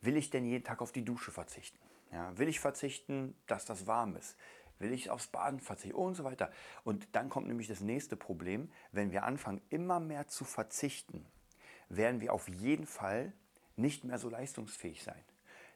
will 0.00 0.16
ich 0.16 0.30
denn 0.30 0.44
jeden 0.44 0.64
Tag 0.64 0.82
auf 0.82 0.90
die 0.90 1.04
Dusche 1.04 1.30
verzichten? 1.30 1.78
Ja, 2.10 2.36
will 2.36 2.48
ich 2.48 2.58
verzichten, 2.58 3.36
dass 3.46 3.64
das 3.64 3.86
warm 3.86 4.16
ist? 4.16 4.36
Will 4.78 4.92
ich 4.92 5.10
aufs 5.10 5.28
Baden 5.28 5.60
verzichten 5.60 5.96
und 5.96 6.14
so 6.14 6.24
weiter? 6.24 6.50
Und 6.84 7.08
dann 7.12 7.28
kommt 7.28 7.46
nämlich 7.46 7.68
das 7.68 7.80
nächste 7.80 8.16
Problem. 8.16 8.70
Wenn 8.92 9.12
wir 9.12 9.24
anfangen, 9.24 9.60
immer 9.70 10.00
mehr 10.00 10.28
zu 10.28 10.44
verzichten, 10.44 11.24
werden 11.88 12.20
wir 12.20 12.32
auf 12.32 12.48
jeden 12.48 12.86
Fall 12.86 13.32
nicht 13.76 14.04
mehr 14.04 14.18
so 14.18 14.28
leistungsfähig 14.28 15.02
sein. 15.02 15.22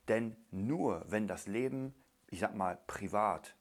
Denn 0.09 0.37
nur 0.51 1.05
wenn 1.09 1.27
das 1.27 1.47
Leben, 1.47 1.95
ich 2.29 2.41
sag 2.41 2.55
mal, 2.55 2.79
privat 2.87 3.55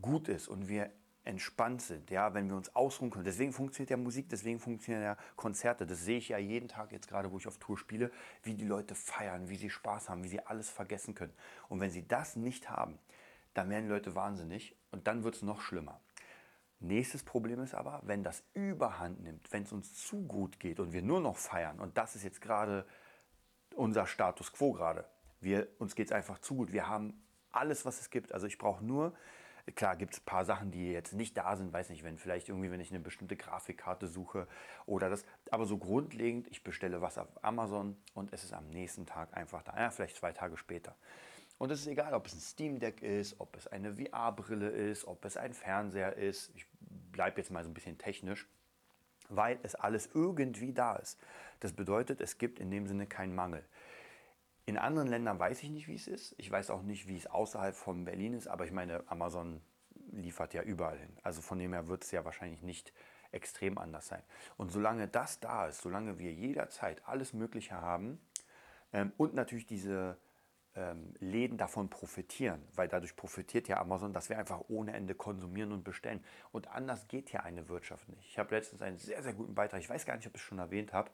gut 0.00 0.28
ist 0.28 0.48
und 0.48 0.68
wir 0.68 0.90
entspannt 1.24 1.82
sind, 1.82 2.10
ja, 2.10 2.32
wenn 2.32 2.48
wir 2.48 2.56
uns 2.56 2.74
ausruhen 2.74 3.10
können. 3.10 3.24
Deswegen 3.24 3.52
funktioniert 3.52 3.90
ja 3.90 3.96
Musik, 3.96 4.28
deswegen 4.30 4.58
funktionieren 4.58 5.02
ja 5.02 5.16
Konzerte. 5.36 5.86
Das 5.86 6.04
sehe 6.04 6.18
ich 6.18 6.30
ja 6.30 6.38
jeden 6.38 6.68
Tag 6.68 6.92
jetzt 6.92 7.08
gerade, 7.08 7.30
wo 7.30 7.38
ich 7.38 7.46
auf 7.46 7.58
Tour 7.58 7.76
spiele, 7.76 8.10
wie 8.42 8.54
die 8.54 8.64
Leute 8.64 8.94
feiern, 8.94 9.48
wie 9.48 9.56
sie 9.56 9.70
Spaß 9.70 10.08
haben, 10.08 10.24
wie 10.24 10.28
sie 10.28 10.40
alles 10.46 10.70
vergessen 10.70 11.14
können. 11.14 11.32
Und 11.68 11.80
wenn 11.80 11.90
sie 11.90 12.06
das 12.06 12.36
nicht 12.36 12.70
haben, 12.70 12.98
dann 13.54 13.70
werden 13.70 13.88
Leute 13.88 14.14
wahnsinnig 14.14 14.76
und 14.90 15.06
dann 15.06 15.24
wird 15.24 15.36
es 15.36 15.42
noch 15.42 15.60
schlimmer. 15.60 16.00
Nächstes 16.78 17.22
Problem 17.22 17.60
ist 17.60 17.74
aber, 17.74 18.00
wenn 18.04 18.24
das 18.24 18.42
überhand 18.54 19.22
nimmt, 19.22 19.52
wenn 19.52 19.64
es 19.64 19.72
uns 19.72 19.94
zu 19.94 20.26
gut 20.26 20.58
geht 20.58 20.80
und 20.80 20.92
wir 20.92 21.02
nur 21.02 21.20
noch 21.20 21.36
feiern, 21.36 21.78
und 21.78 21.98
das 21.98 22.16
ist 22.16 22.22
jetzt 22.22 22.40
gerade 22.40 22.86
unser 23.74 24.06
Status 24.06 24.52
quo 24.52 24.72
gerade. 24.72 25.04
Wir, 25.40 25.68
uns 25.78 25.94
geht 25.94 26.06
es 26.06 26.12
einfach 26.12 26.38
zu 26.38 26.54
gut. 26.54 26.72
Wir 26.72 26.88
haben 26.88 27.22
alles, 27.50 27.84
was 27.84 28.00
es 28.00 28.10
gibt. 28.10 28.32
Also 28.32 28.46
ich 28.46 28.58
brauche 28.58 28.84
nur 28.84 29.14
Klar 29.74 29.96
gibt 29.96 30.14
es 30.14 30.20
ein 30.20 30.24
paar 30.24 30.44
Sachen, 30.44 30.70
die 30.70 30.90
jetzt 30.90 31.12
nicht 31.12 31.36
da 31.36 31.56
sind, 31.56 31.72
weiß 31.72 31.90
nicht, 31.90 32.02
wenn 32.02 32.18
vielleicht 32.18 32.48
irgendwie, 32.48 32.70
wenn 32.70 32.80
ich 32.80 32.90
eine 32.90 33.00
bestimmte 33.00 33.36
Grafikkarte 33.36 34.06
suche 34.06 34.46
oder 34.86 35.10
das. 35.10 35.24
Aber 35.50 35.66
so 35.66 35.78
grundlegend, 35.78 36.48
ich 36.48 36.62
bestelle 36.62 37.00
was 37.00 37.18
auf 37.18 37.28
Amazon 37.42 37.96
und 38.14 38.32
es 38.32 38.44
ist 38.44 38.52
am 38.52 38.68
nächsten 38.68 39.06
Tag 39.06 39.36
einfach 39.36 39.62
da. 39.62 39.76
Ja, 39.76 39.90
vielleicht 39.90 40.16
zwei 40.16 40.32
Tage 40.32 40.56
später. 40.56 40.96
Und 41.60 41.70
es 41.70 41.80
ist 41.80 41.88
egal, 41.88 42.14
ob 42.14 42.24
es 42.24 42.32
ein 42.32 42.40
Steam 42.40 42.80
Deck 42.80 43.02
ist, 43.02 43.38
ob 43.38 43.54
es 43.54 43.66
eine 43.66 43.94
VR-Brille 43.94 44.70
ist, 44.70 45.06
ob 45.06 45.22
es 45.26 45.36
ein 45.36 45.52
Fernseher 45.52 46.16
ist. 46.16 46.50
Ich 46.54 46.64
bleibe 47.12 47.38
jetzt 47.38 47.50
mal 47.50 47.62
so 47.62 47.68
ein 47.68 47.74
bisschen 47.74 47.98
technisch, 47.98 48.48
weil 49.28 49.58
es 49.62 49.74
alles 49.74 50.08
irgendwie 50.14 50.72
da 50.72 50.96
ist. 50.96 51.20
Das 51.60 51.74
bedeutet, 51.74 52.22
es 52.22 52.38
gibt 52.38 52.60
in 52.60 52.70
dem 52.70 52.86
Sinne 52.86 53.06
keinen 53.06 53.34
Mangel. 53.34 53.62
In 54.64 54.78
anderen 54.78 55.06
Ländern 55.06 55.38
weiß 55.38 55.62
ich 55.62 55.68
nicht, 55.68 55.86
wie 55.86 55.96
es 55.96 56.06
ist. 56.06 56.34
Ich 56.38 56.50
weiß 56.50 56.70
auch 56.70 56.80
nicht, 56.80 57.08
wie 57.08 57.18
es 57.18 57.26
außerhalb 57.26 57.74
von 57.74 58.06
Berlin 58.06 58.32
ist, 58.32 58.48
aber 58.48 58.64
ich 58.64 58.72
meine, 58.72 59.04
Amazon 59.10 59.60
liefert 60.12 60.54
ja 60.54 60.62
überall 60.62 60.96
hin. 60.96 61.14
Also 61.24 61.42
von 61.42 61.58
dem 61.58 61.74
her 61.74 61.88
wird 61.88 62.04
es 62.04 62.10
ja 62.10 62.24
wahrscheinlich 62.24 62.62
nicht 62.62 62.90
extrem 63.32 63.76
anders 63.76 64.08
sein. 64.08 64.22
Und 64.56 64.72
solange 64.72 65.08
das 65.08 65.40
da 65.40 65.66
ist, 65.66 65.82
solange 65.82 66.18
wir 66.18 66.32
jederzeit 66.32 67.06
alles 67.06 67.34
Mögliche 67.34 67.74
haben 67.74 68.18
ähm, 68.94 69.12
und 69.18 69.34
natürlich 69.34 69.66
diese 69.66 70.16
ähm, 70.80 71.14
Läden 71.18 71.58
davon 71.58 71.90
profitieren, 71.90 72.62
weil 72.74 72.88
dadurch 72.88 73.14
profitiert 73.14 73.68
ja 73.68 73.78
Amazon, 73.80 74.14
dass 74.14 74.30
wir 74.30 74.38
einfach 74.38 74.62
ohne 74.68 74.94
Ende 74.94 75.14
konsumieren 75.14 75.72
und 75.72 75.84
bestellen. 75.84 76.24
Und 76.52 76.68
anders 76.68 77.06
geht 77.06 77.30
ja 77.32 77.40
eine 77.40 77.68
Wirtschaft 77.68 78.08
nicht. 78.08 78.26
Ich 78.26 78.38
habe 78.38 78.54
letztens 78.54 78.80
einen 78.80 78.98
sehr, 78.98 79.22
sehr 79.22 79.34
guten 79.34 79.54
Beitrag, 79.54 79.80
ich 79.80 79.90
weiß 79.90 80.06
gar 80.06 80.16
nicht, 80.16 80.26
ob 80.26 80.34
ich 80.34 80.40
es 80.40 80.46
schon 80.46 80.58
erwähnt 80.58 80.92
habe. 80.94 81.10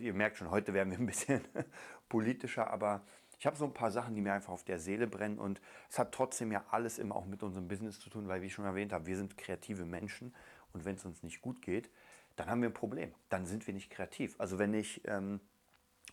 Ihr 0.00 0.14
merkt 0.14 0.36
schon, 0.36 0.50
heute 0.50 0.72
werden 0.72 0.90
wir 0.92 0.98
ein 0.98 1.06
bisschen 1.06 1.40
politischer, 2.08 2.70
aber 2.70 3.02
ich 3.40 3.46
habe 3.46 3.56
so 3.56 3.64
ein 3.64 3.74
paar 3.74 3.90
Sachen, 3.90 4.14
die 4.14 4.20
mir 4.20 4.32
einfach 4.32 4.52
auf 4.52 4.64
der 4.64 4.78
Seele 4.78 5.06
brennen 5.06 5.38
und 5.38 5.60
es 5.90 5.98
hat 5.98 6.12
trotzdem 6.12 6.52
ja 6.52 6.64
alles 6.70 6.98
immer 6.98 7.16
auch 7.16 7.26
mit 7.26 7.42
unserem 7.42 7.66
Business 7.66 7.98
zu 7.98 8.10
tun, 8.10 8.28
weil, 8.28 8.42
wie 8.42 8.46
ich 8.46 8.52
schon 8.52 8.64
erwähnt 8.64 8.92
habe, 8.92 9.06
wir 9.06 9.16
sind 9.16 9.36
kreative 9.36 9.84
Menschen 9.84 10.34
und 10.72 10.84
wenn 10.84 10.94
es 10.94 11.04
uns 11.04 11.22
nicht 11.22 11.40
gut 11.40 11.60
geht, 11.62 11.90
dann 12.36 12.48
haben 12.48 12.62
wir 12.62 12.68
ein 12.68 12.74
Problem. 12.74 13.12
Dann 13.30 13.46
sind 13.46 13.66
wir 13.66 13.74
nicht 13.74 13.90
kreativ. 13.90 14.36
Also 14.38 14.58
wenn 14.58 14.74
ich... 14.74 15.02
Ähm, 15.06 15.40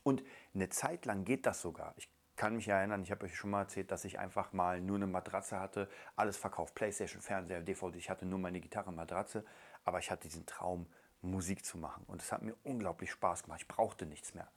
und 0.03 0.23
eine 0.53 0.69
Zeit 0.69 1.05
lang 1.05 1.25
geht 1.25 1.47
das 1.47 1.61
sogar. 1.61 1.95
Ich 1.97 2.07
kann 2.35 2.55
mich 2.55 2.67
erinnern, 2.67 3.03
ich 3.03 3.11
habe 3.11 3.25
euch 3.25 3.35
schon 3.35 3.49
mal 3.49 3.61
erzählt, 3.61 3.91
dass 3.91 4.05
ich 4.05 4.19
einfach 4.19 4.53
mal 4.53 4.81
nur 4.81 4.97
eine 4.97 5.07
Matratze 5.07 5.59
hatte, 5.59 5.89
alles 6.15 6.37
verkauft, 6.37 6.75
Playstation, 6.75 7.21
Fernseher, 7.21 7.61
DVD, 7.61 7.97
ich 7.97 8.09
hatte 8.09 8.25
nur 8.25 8.39
meine 8.39 8.59
Gitarre, 8.59 8.91
Matratze, 8.91 9.45
aber 9.83 9.99
ich 9.99 10.11
hatte 10.11 10.27
diesen 10.27 10.45
Traum, 10.45 10.87
Musik 11.21 11.65
zu 11.65 11.77
machen. 11.77 12.03
Und 12.07 12.21
es 12.21 12.31
hat 12.31 12.41
mir 12.41 12.55
unglaublich 12.63 13.11
Spaß 13.11 13.43
gemacht, 13.43 13.61
ich 13.61 13.67
brauchte 13.67 14.05
nichts 14.05 14.33
mehr. 14.33 14.47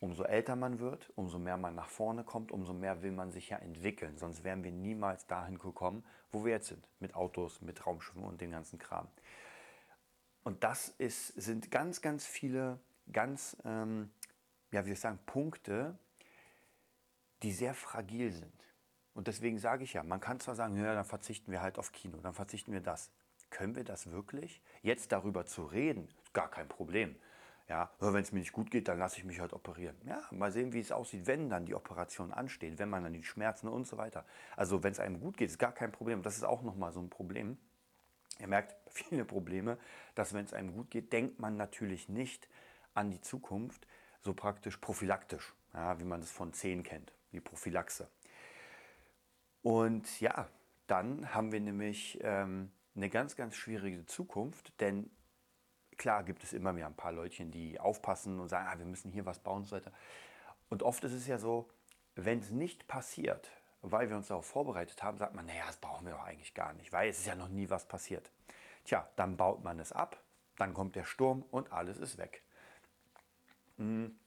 Umso 0.00 0.22
älter 0.22 0.54
man 0.54 0.78
wird, 0.78 1.10
umso 1.16 1.38
mehr 1.38 1.56
man 1.56 1.74
nach 1.74 1.88
vorne 1.88 2.22
kommt, 2.22 2.52
umso 2.52 2.72
mehr 2.72 3.02
will 3.02 3.10
man 3.10 3.32
sich 3.32 3.48
ja 3.48 3.56
entwickeln, 3.58 4.16
sonst 4.16 4.44
wären 4.44 4.62
wir 4.62 4.70
niemals 4.70 5.26
dahin 5.26 5.58
gekommen, 5.58 6.04
wo 6.30 6.44
wir 6.44 6.52
jetzt 6.52 6.68
sind, 6.68 6.86
mit 7.00 7.14
Autos, 7.14 7.60
mit 7.62 7.84
Raumschiffen 7.84 8.22
und 8.22 8.40
dem 8.40 8.50
ganzen 8.50 8.78
Kram. 8.78 9.08
Und 10.44 10.62
das 10.62 10.88
ist, 10.98 11.28
sind 11.28 11.70
ganz, 11.70 12.00
ganz 12.00 12.24
viele, 12.24 12.78
ganz, 13.12 13.56
ähm, 13.64 14.10
ja, 14.70 14.84
wie 14.84 14.90
soll 14.90 14.94
ich 14.94 15.00
sagen, 15.00 15.18
Punkte, 15.26 15.98
die 17.42 17.52
sehr 17.52 17.74
fragil 17.74 18.32
sind. 18.32 18.52
Und 19.14 19.26
deswegen 19.26 19.58
sage 19.58 19.84
ich 19.84 19.94
ja, 19.94 20.02
man 20.02 20.20
kann 20.20 20.38
zwar 20.40 20.54
sagen, 20.54 20.76
ja, 20.76 20.94
dann 20.94 21.04
verzichten 21.04 21.50
wir 21.50 21.60
halt 21.60 21.78
auf 21.78 21.92
Kino, 21.92 22.18
dann 22.22 22.34
verzichten 22.34 22.72
wir 22.72 22.80
das. 22.80 23.10
Können 23.50 23.74
wir 23.74 23.84
das 23.84 24.10
wirklich? 24.10 24.62
Jetzt 24.82 25.10
darüber 25.10 25.46
zu 25.46 25.64
reden, 25.64 26.08
gar 26.32 26.50
kein 26.50 26.68
Problem. 26.68 27.16
Ja, 27.68 27.90
wenn 27.98 28.22
es 28.22 28.32
mir 28.32 28.38
nicht 28.38 28.52
gut 28.52 28.70
geht, 28.70 28.88
dann 28.88 28.98
lasse 28.98 29.18
ich 29.18 29.24
mich 29.24 29.40
halt 29.40 29.52
operieren. 29.52 29.96
Ja, 30.06 30.22
mal 30.30 30.52
sehen, 30.52 30.72
wie 30.72 30.80
es 30.80 30.92
aussieht, 30.92 31.26
wenn 31.26 31.50
dann 31.50 31.66
die 31.66 31.74
Operation 31.74 32.32
ansteht, 32.32 32.78
wenn 32.78 32.88
man 32.88 33.02
dann 33.02 33.12
die 33.12 33.24
Schmerzen 33.24 33.68
und 33.68 33.86
so 33.86 33.98
weiter. 33.98 34.24
Also 34.56 34.82
wenn 34.82 34.92
es 34.92 35.00
einem 35.00 35.20
gut 35.20 35.36
geht, 35.36 35.50
ist 35.50 35.58
gar 35.58 35.72
kein 35.72 35.92
Problem. 35.92 36.22
Das 36.22 36.36
ist 36.36 36.44
auch 36.44 36.62
nochmal 36.62 36.92
so 36.92 37.00
ein 37.00 37.10
Problem. 37.10 37.58
Ihr 38.38 38.46
merkt 38.46 38.74
viele 38.90 39.24
Probleme, 39.24 39.78
dass 40.14 40.32
wenn 40.32 40.44
es 40.44 40.54
einem 40.54 40.72
gut 40.72 40.90
geht, 40.90 41.12
denkt 41.12 41.40
man 41.40 41.56
natürlich 41.56 42.08
nicht 42.08 42.48
an 42.94 43.10
die 43.10 43.20
Zukunft 43.20 43.86
so 44.22 44.32
praktisch 44.32 44.76
prophylaktisch, 44.78 45.54
ja, 45.74 45.98
wie 45.98 46.04
man 46.04 46.20
es 46.20 46.30
von 46.30 46.52
Zehen 46.52 46.82
kennt 46.82 47.12
wie 47.30 47.40
Prophylaxe. 47.40 48.08
Und 49.62 50.20
ja, 50.20 50.48
dann 50.86 51.34
haben 51.34 51.52
wir 51.52 51.60
nämlich 51.60 52.18
ähm, 52.22 52.70
eine 52.96 53.10
ganz, 53.10 53.36
ganz 53.36 53.54
schwierige 53.54 54.06
Zukunft, 54.06 54.72
denn 54.80 55.10
klar 55.96 56.24
gibt 56.24 56.44
es 56.44 56.52
immer 56.52 56.72
mehr 56.72 56.86
ein 56.86 56.96
paar 56.96 57.12
Leutchen, 57.12 57.50
die 57.50 57.78
aufpassen 57.78 58.40
und 58.40 58.48
sagen, 58.48 58.68
ah, 58.70 58.78
wir 58.78 58.86
müssen 58.86 59.12
hier 59.12 59.26
was 59.26 59.40
bauen 59.40 59.58
und 59.58 59.66
so 59.66 59.76
weiter. 59.76 59.92
Und 60.68 60.82
oft 60.82 61.02
ist 61.04 61.12
es 61.12 61.26
ja 61.26 61.38
so, 61.38 61.68
wenn 62.14 62.38
es 62.38 62.50
nicht 62.50 62.88
passiert, 62.88 63.50
weil 63.82 64.08
wir 64.08 64.16
uns 64.16 64.28
darauf 64.28 64.46
vorbereitet 64.46 65.02
haben, 65.02 65.18
sagt 65.18 65.34
man, 65.34 65.46
naja, 65.46 65.64
das 65.66 65.76
brauchen 65.76 66.06
wir 66.06 66.14
doch 66.14 66.24
eigentlich 66.24 66.54
gar 66.54 66.72
nicht, 66.72 66.92
weil 66.92 67.08
es 67.08 67.18
ist 67.18 67.26
ja 67.26 67.34
noch 67.34 67.48
nie 67.48 67.70
was 67.70 67.86
passiert. 67.86 68.30
Tja, 68.84 69.08
dann 69.16 69.36
baut 69.36 69.62
man 69.62 69.78
es 69.78 69.92
ab, 69.92 70.22
dann 70.56 70.74
kommt 70.74 70.96
der 70.96 71.04
Sturm 71.04 71.44
und 71.50 71.72
alles 71.72 71.98
ist 71.98 72.18
weg. 72.18 72.42
Hm. 73.76 74.18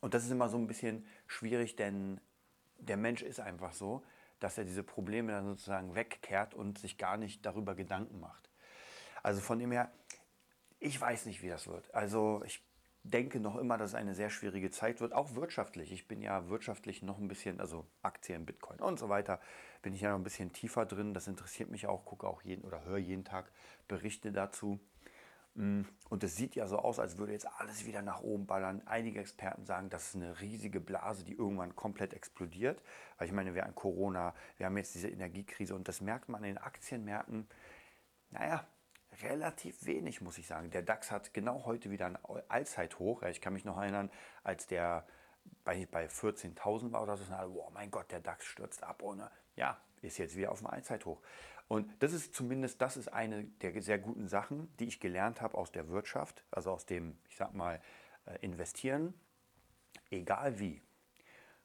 Und 0.00 0.14
das 0.14 0.24
ist 0.24 0.30
immer 0.30 0.48
so 0.48 0.56
ein 0.56 0.66
bisschen 0.66 1.06
schwierig, 1.26 1.76
denn 1.76 2.20
der 2.78 2.96
Mensch 2.96 3.22
ist 3.22 3.40
einfach 3.40 3.72
so, 3.72 4.04
dass 4.40 4.56
er 4.58 4.64
diese 4.64 4.82
Probleme 4.82 5.32
dann 5.32 5.46
sozusagen 5.46 5.94
wegkehrt 5.94 6.54
und 6.54 6.78
sich 6.78 6.96
gar 6.96 7.16
nicht 7.16 7.44
darüber 7.44 7.74
Gedanken 7.74 8.20
macht. 8.20 8.50
Also 9.22 9.40
von 9.40 9.58
dem 9.58 9.72
her, 9.72 9.90
ich 10.78 11.00
weiß 11.00 11.26
nicht, 11.26 11.42
wie 11.42 11.48
das 11.48 11.66
wird. 11.66 11.92
Also 11.94 12.42
ich 12.44 12.62
denke 13.02 13.40
noch 13.40 13.56
immer, 13.56 13.78
dass 13.78 13.90
es 13.90 13.94
eine 13.94 14.14
sehr 14.14 14.30
schwierige 14.30 14.70
Zeit 14.70 15.00
wird, 15.00 15.12
auch 15.12 15.34
wirtschaftlich. 15.34 15.92
Ich 15.92 16.06
bin 16.06 16.22
ja 16.22 16.48
wirtschaftlich 16.48 17.02
noch 17.02 17.18
ein 17.18 17.28
bisschen, 17.28 17.60
also 17.60 17.86
Aktien, 18.02 18.46
Bitcoin 18.46 18.80
und 18.80 18.98
so 18.98 19.08
weiter, 19.08 19.40
bin 19.82 19.94
ich 19.94 20.02
ja 20.02 20.10
noch 20.10 20.18
ein 20.18 20.24
bisschen 20.24 20.52
tiefer 20.52 20.86
drin. 20.86 21.14
Das 21.14 21.26
interessiert 21.26 21.70
mich 21.70 21.86
auch, 21.86 22.04
gucke 22.04 22.26
auch 22.26 22.42
jeden 22.42 22.64
oder 22.64 22.84
höre 22.84 22.98
jeden 22.98 23.24
Tag 23.24 23.50
Berichte 23.88 24.32
dazu. 24.32 24.78
Mm, 25.58 25.82
und 26.08 26.22
es 26.22 26.36
sieht 26.36 26.54
ja 26.54 26.68
so 26.68 26.78
aus, 26.78 27.00
als 27.00 27.18
würde 27.18 27.32
jetzt 27.32 27.48
alles 27.58 27.84
wieder 27.84 28.00
nach 28.00 28.20
oben 28.22 28.46
ballern. 28.46 28.80
Einige 28.86 29.18
Experten 29.18 29.66
sagen, 29.66 29.90
das 29.90 30.08
ist 30.08 30.14
eine 30.14 30.40
riesige 30.40 30.78
Blase, 30.78 31.24
die 31.24 31.34
irgendwann 31.34 31.74
komplett 31.74 32.14
explodiert. 32.14 32.80
Weil 33.18 33.26
ich 33.26 33.32
meine, 33.32 33.54
wir 33.54 33.64
haben 33.64 33.74
Corona, 33.74 34.34
wir 34.56 34.66
haben 34.66 34.76
jetzt 34.76 34.94
diese 34.94 35.08
Energiekrise 35.08 35.74
und 35.74 35.88
das 35.88 36.00
merkt 36.00 36.28
man 36.28 36.44
in 36.44 36.54
den 36.54 36.58
Aktienmärkten. 36.58 37.48
Naja, 38.30 38.68
relativ 39.20 39.84
wenig, 39.84 40.20
muss 40.20 40.38
ich 40.38 40.46
sagen. 40.46 40.70
Der 40.70 40.82
DAX 40.82 41.10
hat 41.10 41.34
genau 41.34 41.64
heute 41.64 41.90
wieder 41.90 42.06
ein 42.06 42.18
Allzeithoch. 42.48 43.24
Ich 43.24 43.40
kann 43.40 43.52
mich 43.52 43.64
noch 43.64 43.78
erinnern, 43.78 44.10
als 44.44 44.68
der 44.68 45.08
bei, 45.64 45.88
bei 45.90 46.06
14.000 46.06 46.92
war 46.92 47.02
oder 47.02 47.16
so, 47.16 47.24
oh 47.34 47.70
mein 47.74 47.90
Gott, 47.90 48.12
der 48.12 48.20
DAX 48.20 48.44
stürzt 48.44 48.84
ab 48.84 49.02
ohne. 49.02 49.28
Ja, 49.56 49.80
ist 50.02 50.18
jetzt 50.18 50.36
wieder 50.36 50.52
auf 50.52 50.58
dem 50.58 50.66
Allzeithoch. 50.68 51.20
Und 51.68 51.90
das 52.02 52.12
ist 52.12 52.34
zumindest, 52.34 52.80
das 52.80 52.96
ist 52.96 53.08
eine 53.08 53.44
der 53.44 53.80
sehr 53.82 53.98
guten 53.98 54.26
Sachen, 54.28 54.74
die 54.78 54.86
ich 54.86 55.00
gelernt 55.00 55.42
habe 55.42 55.56
aus 55.56 55.70
der 55.70 55.88
Wirtschaft, 55.88 56.42
also 56.50 56.72
aus 56.72 56.86
dem, 56.86 57.18
ich 57.28 57.36
sag 57.36 57.54
mal, 57.54 57.80
äh, 58.26 58.38
investieren. 58.40 59.12
Egal 60.10 60.58
wie. 60.58 60.82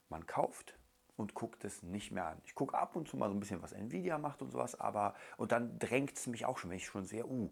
Man 0.09 0.25
kauft 0.25 0.77
und 1.15 1.33
guckt 1.33 1.63
es 1.63 1.83
nicht 1.83 2.11
mehr 2.11 2.27
an. 2.27 2.41
Ich 2.45 2.55
gucke 2.55 2.77
ab 2.77 2.95
und 2.95 3.07
zu 3.07 3.17
mal 3.17 3.29
so 3.29 3.35
ein 3.35 3.39
bisschen, 3.39 3.61
was 3.61 3.71
Nvidia 3.71 4.17
macht 4.17 4.41
und 4.41 4.51
sowas, 4.51 4.79
aber 4.79 5.13
und 5.37 5.51
dann 5.51 5.77
drängt 5.79 6.17
es 6.17 6.27
mich 6.27 6.45
auch 6.45 6.57
schon, 6.57 6.69
wenn 6.69 6.77
ich 6.77 6.85
schon 6.85 7.05
sehe, 7.05 7.25
uh, 7.25 7.51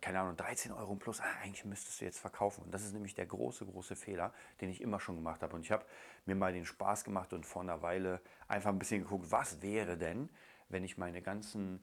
keine 0.00 0.20
Ahnung, 0.20 0.36
13 0.36 0.72
Euro 0.72 0.96
plus, 0.96 1.20
ah, 1.20 1.24
eigentlich 1.42 1.64
müsstest 1.64 2.00
du 2.00 2.04
jetzt 2.04 2.18
verkaufen. 2.18 2.64
Und 2.64 2.72
das 2.72 2.84
ist 2.84 2.92
nämlich 2.92 3.14
der 3.14 3.26
große, 3.26 3.64
große 3.64 3.96
Fehler, 3.96 4.34
den 4.60 4.68
ich 4.68 4.82
immer 4.82 5.00
schon 5.00 5.16
gemacht 5.16 5.42
habe. 5.42 5.56
Und 5.56 5.62
ich 5.62 5.72
habe 5.72 5.86
mir 6.26 6.34
mal 6.34 6.52
den 6.52 6.66
Spaß 6.66 7.04
gemacht 7.04 7.32
und 7.32 7.46
vor 7.46 7.62
einer 7.62 7.80
Weile 7.80 8.20
einfach 8.48 8.70
ein 8.70 8.78
bisschen 8.78 9.02
geguckt, 9.02 9.30
was 9.30 9.62
wäre 9.62 9.96
denn, 9.96 10.28
wenn 10.68 10.84
ich 10.84 10.98
meine 10.98 11.22
ganzen 11.22 11.82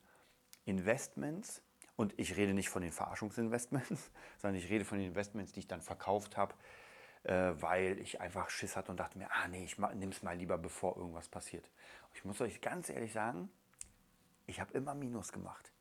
Investments, 0.66 1.64
und 1.96 2.14
ich 2.18 2.36
rede 2.36 2.54
nicht 2.54 2.70
von 2.70 2.82
den 2.82 2.92
Verarschungsinvestments, 2.92 4.12
sondern 4.38 4.58
ich 4.58 4.70
rede 4.70 4.86
von 4.86 4.98
den 4.98 5.08
Investments, 5.08 5.54
die 5.54 5.62
ich 5.62 5.68
dann 5.68 5.82
verkauft 5.82 6.38
habe, 6.38 6.54
äh, 7.26 7.60
weil 7.62 8.00
ich 8.00 8.22
einfach 8.22 8.50
Schiss 8.50 8.76
hatte 8.76 8.92
und 8.92 9.00
dachte 9.00 9.18
mir, 9.18 9.28
ah 9.32 9.48
nee, 9.48 9.64
ich 9.64 9.78
nehme 9.78 10.12
es 10.12 10.22
mal 10.22 10.38
lieber, 10.38 10.58
bevor 10.58 10.96
irgendwas 10.96 11.28
passiert. 11.28 11.70
Ich 12.14 12.24
muss 12.24 12.40
euch 12.40 12.62
ganz 12.62 12.90
ehrlich 12.90 13.14
sagen, 13.14 13.50
ich 14.46 14.60
habe 14.60 14.74
immer 14.74 14.94
Minus 14.94 15.32
gemacht. 15.32 15.72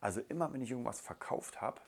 Also 0.00 0.20
immer, 0.20 0.52
wenn 0.52 0.62
ich 0.62 0.70
irgendwas 0.70 1.00
verkauft 1.00 1.60
habe, 1.60 1.80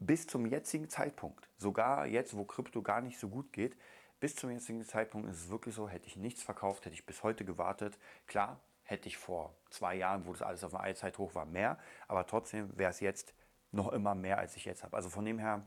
bis 0.00 0.26
zum 0.26 0.46
jetzigen 0.46 0.88
Zeitpunkt, 0.88 1.48
sogar 1.58 2.06
jetzt, 2.06 2.36
wo 2.36 2.44
Krypto 2.44 2.82
gar 2.82 3.00
nicht 3.00 3.18
so 3.18 3.28
gut 3.28 3.52
geht, 3.52 3.76
bis 4.20 4.34
zum 4.34 4.50
jetzigen 4.50 4.84
Zeitpunkt 4.84 5.28
ist 5.28 5.44
es 5.44 5.48
wirklich 5.48 5.74
so, 5.74 5.88
hätte 5.88 6.06
ich 6.06 6.16
nichts 6.16 6.42
verkauft, 6.42 6.86
hätte 6.86 6.94
ich 6.94 7.06
bis 7.06 7.22
heute 7.22 7.44
gewartet. 7.44 7.98
Klar, 8.26 8.60
hätte 8.82 9.08
ich 9.08 9.16
vor 9.16 9.54
zwei 9.70 9.94
Jahren, 9.94 10.26
wo 10.26 10.32
das 10.32 10.42
alles 10.42 10.64
auf 10.64 10.74
einer 10.74 10.82
Allzeit 10.82 11.18
hoch 11.18 11.34
war, 11.34 11.46
mehr, 11.46 11.78
aber 12.08 12.26
trotzdem 12.26 12.76
wäre 12.76 12.90
es 12.90 13.00
jetzt 13.00 13.32
noch 13.70 13.92
immer 13.92 14.14
mehr, 14.14 14.38
als 14.38 14.56
ich 14.56 14.64
jetzt 14.64 14.82
habe. 14.82 14.96
Also 14.96 15.08
von 15.08 15.24
dem 15.24 15.38
her 15.38 15.66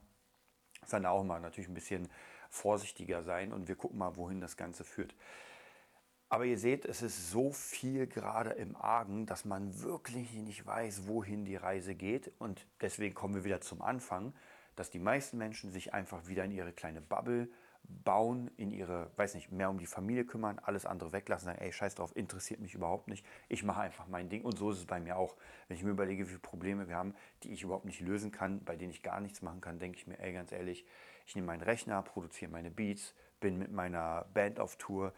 ist 0.82 0.92
dann 0.92 1.06
auch 1.06 1.24
mal 1.24 1.40
natürlich 1.40 1.70
ein 1.70 1.74
bisschen 1.74 2.10
vorsichtiger 2.52 3.24
sein 3.24 3.52
und 3.54 3.68
wir 3.68 3.76
gucken 3.76 3.98
mal, 3.98 4.16
wohin 4.18 4.42
das 4.42 4.58
Ganze 4.58 4.84
führt. 4.84 5.16
Aber 6.30 6.46
ihr 6.46 6.58
seht, 6.58 6.86
es 6.86 7.02
ist 7.02 7.32
so 7.32 7.52
viel 7.52 8.08
gerade 8.08 8.52
im 8.52 8.76
Argen, 8.76 9.26
dass 9.26 9.44
man 9.44 9.82
wirklich 9.82 10.32
nicht 10.34 10.66
weiß, 10.66 11.08
wohin 11.08 11.44
die 11.44 11.58
Reise 11.58 11.96
geht. 11.96 12.32
Und 12.40 12.66
deswegen 12.80 13.16
kommen 13.16 13.36
wir 13.36 13.44
wieder 13.44 13.60
zum 13.60 13.82
Anfang, 13.82 14.34
dass 14.76 14.90
die 14.90 15.00
meisten 15.00 15.38
Menschen 15.38 15.72
sich 15.72 15.94
einfach 15.94 16.28
wieder 16.28 16.46
in 16.46 16.52
ihre 16.52 16.72
kleine 16.72 17.02
Bubble 17.02 17.50
bauen, 17.84 18.50
in 18.58 18.72
ihre, 18.72 19.12
weiß 19.18 19.36
nicht, 19.36 19.52
mehr 19.52 19.70
um 19.70 19.78
die 19.78 19.86
Familie 19.86 20.26
kümmern, 20.26 20.60
alles 20.60 20.86
andere 20.86 21.12
weglassen, 21.12 21.46
sagen, 21.46 21.60
ey, 21.60 21.72
scheiß 21.72 21.96
drauf, 21.96 22.16
interessiert 22.16 22.60
mich 22.60 22.74
überhaupt 22.74 23.08
nicht. 23.08 23.26
Ich 23.50 23.64
mache 23.64 23.82
einfach 23.82 24.08
mein 24.08 24.30
Ding. 24.30 24.44
Und 24.44 24.58
so 24.58 24.72
ist 24.72 24.80
es 24.80 24.86
bei 24.86 25.00
mir 25.00 25.18
auch. 25.18 25.36
Wenn 25.68 25.78
ich 25.78 25.84
mir 25.84 25.92
überlege, 25.92 26.24
wie 26.24 26.30
viele 26.30 26.40
Probleme 26.40 26.88
wir 26.88 26.96
haben, 26.96 27.16
die 27.44 27.52
ich 27.52 27.64
überhaupt 27.64 27.86
nicht 27.86 28.02
lösen 28.02 28.32
kann, 28.32 28.64
bei 28.64 28.76
denen 28.76 28.92
ich 28.92 29.04
gar 29.04 29.20
nichts 29.20 29.42
machen 29.42 29.62
kann, 29.62 29.80
denke 29.80 29.98
ich 29.98 30.08
mir, 30.08 30.20
ey, 30.20 30.34
ganz 30.34 30.52
ehrlich, 30.52 30.86
ich 31.26 31.36
nehme 31.36 31.48
meinen 31.48 31.62
Rechner, 31.62 32.02
produziere 32.02 32.52
meine 32.52 32.72
Beats, 32.72 33.14
bin 33.40 33.58
mit 33.58 33.72
meiner 33.72 34.26
Band 34.34 34.60
auf 34.60 34.76
Tour, 34.78 35.14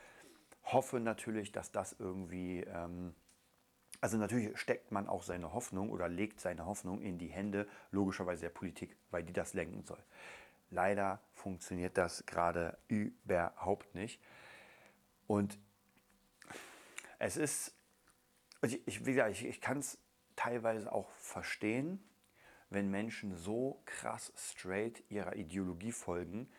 hoffe 0.64 1.00
natürlich, 1.00 1.52
dass 1.52 1.72
das 1.72 1.96
irgendwie, 2.00 2.62
ähm, 2.62 3.14
also 4.02 4.18
natürlich 4.18 4.58
steckt 4.58 4.92
man 4.92 5.08
auch 5.08 5.24
seine 5.24 5.54
Hoffnung 5.54 5.90
oder 5.90 6.10
legt 6.10 6.40
seine 6.40 6.66
Hoffnung 6.66 7.02
in 7.02 7.18
die 7.18 7.28
Hände 7.28 7.68
logischerweise 7.92 8.42
der 8.42 8.50
Politik, 8.50 8.96
weil 9.12 9.24
die 9.24 9.34
das 9.34 9.54
lenken 9.54 9.84
soll. 9.84 10.04
Leider 10.74 11.22
funktioniert 11.34 11.98
das 11.98 12.26
gerade 12.26 12.78
überhaupt 12.88 13.96
nicht. 13.96 14.22
Und 15.28 15.58
es 17.20 17.38
ist, 17.38 17.76
ich, 18.62 18.86
ich, 18.88 19.46
ich 19.46 19.62
kann 19.62 19.80
es 19.80 19.98
teilweise 20.36 20.92
auch 20.92 21.10
verstehen, 21.12 22.04
wenn 22.70 22.90
Menschen 22.90 23.36
so 23.36 23.82
krass 23.86 24.34
straight 24.36 25.04
ihrer 25.10 25.36
Ideologie 25.36 25.92
folgen, 25.92 26.52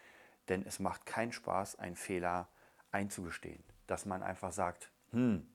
denn 0.49 0.65
es 0.65 0.79
macht 0.79 1.07
keinen 1.07 1.33
Spaß, 1.33 1.79
einen 1.79 1.97
Fehler 1.97 2.49
einzugestehen 2.93 3.65
dass 3.87 4.07
man 4.07 4.23
einfach 4.23 4.53
sagt, 4.53 4.91
hm, 5.11 5.47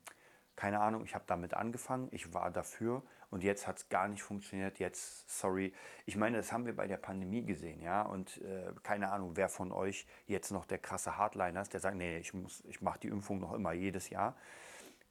keine 0.59 0.81
Ahnung, 0.81 1.05
ich 1.05 1.15
habe 1.15 1.23
damit 1.25 1.53
angefangen, 1.53 2.09
ich 2.11 2.33
war 2.33 2.51
dafür 2.51 3.01
und 3.29 3.45
jetzt 3.45 3.65
hat 3.65 3.77
es 3.77 3.87
gar 3.87 4.09
nicht 4.09 4.21
funktioniert, 4.21 4.77
jetzt, 4.77 5.39
sorry. 5.39 5.71
Ich 6.05 6.17
meine, 6.17 6.35
das 6.35 6.51
haben 6.51 6.65
wir 6.65 6.75
bei 6.75 6.85
der 6.85 6.97
Pandemie 6.97 7.45
gesehen, 7.45 7.81
ja, 7.81 8.01
und 8.01 8.41
äh, 8.41 8.73
keine 8.83 9.09
Ahnung, 9.09 9.37
wer 9.37 9.47
von 9.47 9.71
euch 9.71 10.05
jetzt 10.27 10.51
noch 10.51 10.65
der 10.65 10.77
krasse 10.77 11.15
Hardliner 11.15 11.61
ist, 11.61 11.71
der 11.71 11.79
sagt, 11.79 11.95
nee, 11.95 12.17
ich, 12.17 12.33
ich 12.65 12.81
mache 12.81 12.99
die 12.99 13.07
Impfung 13.07 13.39
noch 13.39 13.53
immer 13.53 13.71
jedes 13.71 14.09
Jahr. 14.09 14.35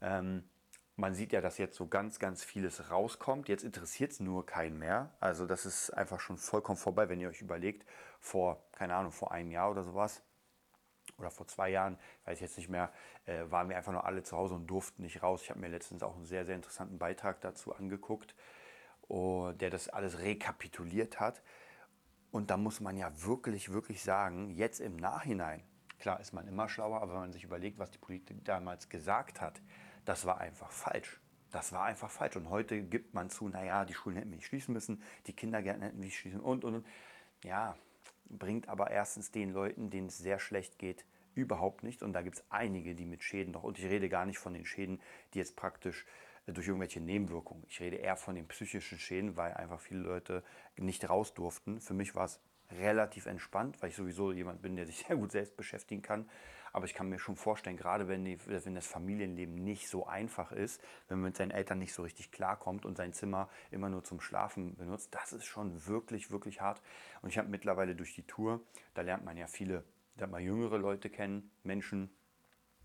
Ähm, 0.02 0.44
man 0.96 1.14
sieht 1.14 1.32
ja, 1.32 1.40
dass 1.40 1.56
jetzt 1.56 1.76
so 1.76 1.86
ganz, 1.86 2.18
ganz 2.18 2.44
vieles 2.44 2.90
rauskommt. 2.90 3.48
Jetzt 3.48 3.64
interessiert 3.64 4.12
es 4.12 4.20
nur 4.20 4.44
keinen 4.44 4.78
mehr. 4.78 5.14
Also 5.18 5.46
das 5.46 5.64
ist 5.64 5.90
einfach 5.90 6.20
schon 6.20 6.36
vollkommen 6.36 6.76
vorbei, 6.76 7.08
wenn 7.08 7.20
ihr 7.20 7.30
euch 7.30 7.40
überlegt, 7.40 7.88
vor, 8.20 8.62
keine 8.72 8.96
Ahnung, 8.96 9.12
vor 9.12 9.32
einem 9.32 9.50
Jahr 9.50 9.70
oder 9.70 9.82
sowas, 9.82 10.22
oder 11.18 11.30
vor 11.30 11.46
zwei 11.46 11.70
Jahren, 11.70 11.98
weiß 12.24 12.38
ich 12.38 12.42
jetzt 12.42 12.56
nicht 12.56 12.68
mehr, 12.68 12.92
äh, 13.26 13.44
waren 13.50 13.68
wir 13.68 13.76
einfach 13.76 13.92
nur 13.92 14.04
alle 14.04 14.22
zu 14.22 14.36
Hause 14.36 14.54
und 14.54 14.66
durften 14.66 15.02
nicht 15.02 15.22
raus. 15.22 15.42
Ich 15.42 15.50
habe 15.50 15.60
mir 15.60 15.68
letztens 15.68 16.02
auch 16.02 16.16
einen 16.16 16.26
sehr, 16.26 16.44
sehr 16.44 16.56
interessanten 16.56 16.98
Beitrag 16.98 17.40
dazu 17.40 17.74
angeguckt, 17.74 18.34
oh, 19.08 19.52
der 19.52 19.70
das 19.70 19.88
alles 19.88 20.18
rekapituliert 20.20 21.20
hat. 21.20 21.42
Und 22.30 22.50
da 22.50 22.56
muss 22.56 22.80
man 22.80 22.96
ja 22.96 23.10
wirklich, 23.22 23.72
wirklich 23.72 24.02
sagen, 24.02 24.50
jetzt 24.50 24.80
im 24.80 24.96
Nachhinein, 24.96 25.62
klar 25.98 26.20
ist 26.20 26.32
man 26.32 26.46
immer 26.46 26.68
schlauer, 26.68 27.00
aber 27.00 27.14
wenn 27.14 27.20
man 27.20 27.32
sich 27.32 27.44
überlegt, 27.44 27.78
was 27.78 27.90
die 27.90 27.98
Politik 27.98 28.44
damals 28.44 28.88
gesagt 28.88 29.40
hat, 29.40 29.60
das 30.04 30.26
war 30.26 30.38
einfach 30.38 30.70
falsch. 30.70 31.20
Das 31.50 31.72
war 31.72 31.84
einfach 31.84 32.10
falsch. 32.10 32.36
Und 32.36 32.50
heute 32.50 32.82
gibt 32.82 33.14
man 33.14 33.30
zu, 33.30 33.48
naja, 33.48 33.86
die 33.86 33.94
Schulen 33.94 34.16
hätten 34.16 34.30
nicht 34.30 34.46
schließen 34.46 34.74
müssen, 34.74 35.02
die 35.26 35.32
Kindergärten 35.32 35.82
hätten 35.82 36.00
nicht 36.00 36.18
schließen 36.18 36.40
und, 36.40 36.64
und, 36.64 36.76
und. 36.76 36.86
Ja, 37.44 37.76
bringt 38.30 38.68
aber 38.68 38.90
erstens 38.90 39.30
den 39.30 39.50
Leuten, 39.50 39.90
denen 39.90 40.08
es 40.08 40.18
sehr 40.18 40.38
schlecht 40.38 40.78
geht, 40.78 41.04
überhaupt 41.34 41.82
nicht. 41.82 42.02
Und 42.02 42.12
da 42.12 42.22
gibt 42.22 42.36
es 42.36 42.44
einige, 42.50 42.94
die 42.94 43.06
mit 43.06 43.22
Schäden 43.22 43.52
noch, 43.52 43.62
und 43.62 43.78
ich 43.78 43.84
rede 43.86 44.08
gar 44.08 44.26
nicht 44.26 44.38
von 44.38 44.54
den 44.54 44.64
Schäden, 44.64 45.00
die 45.34 45.38
jetzt 45.38 45.56
praktisch 45.56 46.04
äh, 46.46 46.52
durch 46.52 46.66
irgendwelche 46.66 47.00
Nebenwirkungen. 47.00 47.64
Ich 47.68 47.80
rede 47.80 47.96
eher 47.96 48.16
von 48.16 48.34
den 48.34 48.48
psychischen 48.48 48.98
Schäden, 48.98 49.36
weil 49.36 49.54
einfach 49.54 49.80
viele 49.80 50.00
Leute 50.00 50.42
nicht 50.76 51.08
raus 51.08 51.34
durften. 51.34 51.80
Für 51.80 51.94
mich 51.94 52.14
war 52.14 52.24
es 52.24 52.40
relativ 52.70 53.26
entspannt, 53.26 53.80
weil 53.80 53.90
ich 53.90 53.96
sowieso 53.96 54.32
jemand 54.32 54.62
bin, 54.62 54.76
der 54.76 54.86
sich 54.86 54.98
sehr 55.06 55.16
gut 55.16 55.32
selbst 55.32 55.56
beschäftigen 55.56 56.02
kann. 56.02 56.28
Aber 56.78 56.86
ich 56.86 56.94
kann 56.94 57.08
mir 57.08 57.18
schon 57.18 57.34
vorstellen, 57.34 57.76
gerade 57.76 58.06
wenn, 58.06 58.24
die, 58.24 58.38
wenn 58.46 58.76
das 58.76 58.86
Familienleben 58.86 59.56
nicht 59.56 59.88
so 59.88 60.06
einfach 60.06 60.52
ist, 60.52 60.80
wenn 61.08 61.18
man 61.18 61.30
mit 61.30 61.36
seinen 61.36 61.50
Eltern 61.50 61.80
nicht 61.80 61.92
so 61.92 62.02
richtig 62.04 62.30
klarkommt 62.30 62.86
und 62.86 62.96
sein 62.96 63.12
Zimmer 63.12 63.48
immer 63.72 63.88
nur 63.88 64.04
zum 64.04 64.20
Schlafen 64.20 64.76
benutzt, 64.76 65.12
das 65.12 65.32
ist 65.32 65.44
schon 65.44 65.88
wirklich, 65.88 66.30
wirklich 66.30 66.60
hart. 66.60 66.80
Und 67.20 67.30
ich 67.30 67.38
habe 67.38 67.48
mittlerweile 67.48 67.96
durch 67.96 68.14
die 68.14 68.22
Tour, 68.22 68.60
da 68.94 69.02
lernt 69.02 69.24
man 69.24 69.36
ja 69.36 69.48
viele, 69.48 69.82
da 70.18 70.28
mal 70.28 70.40
jüngere 70.40 70.78
Leute 70.78 71.10
kennen, 71.10 71.50
Menschen, 71.64 72.10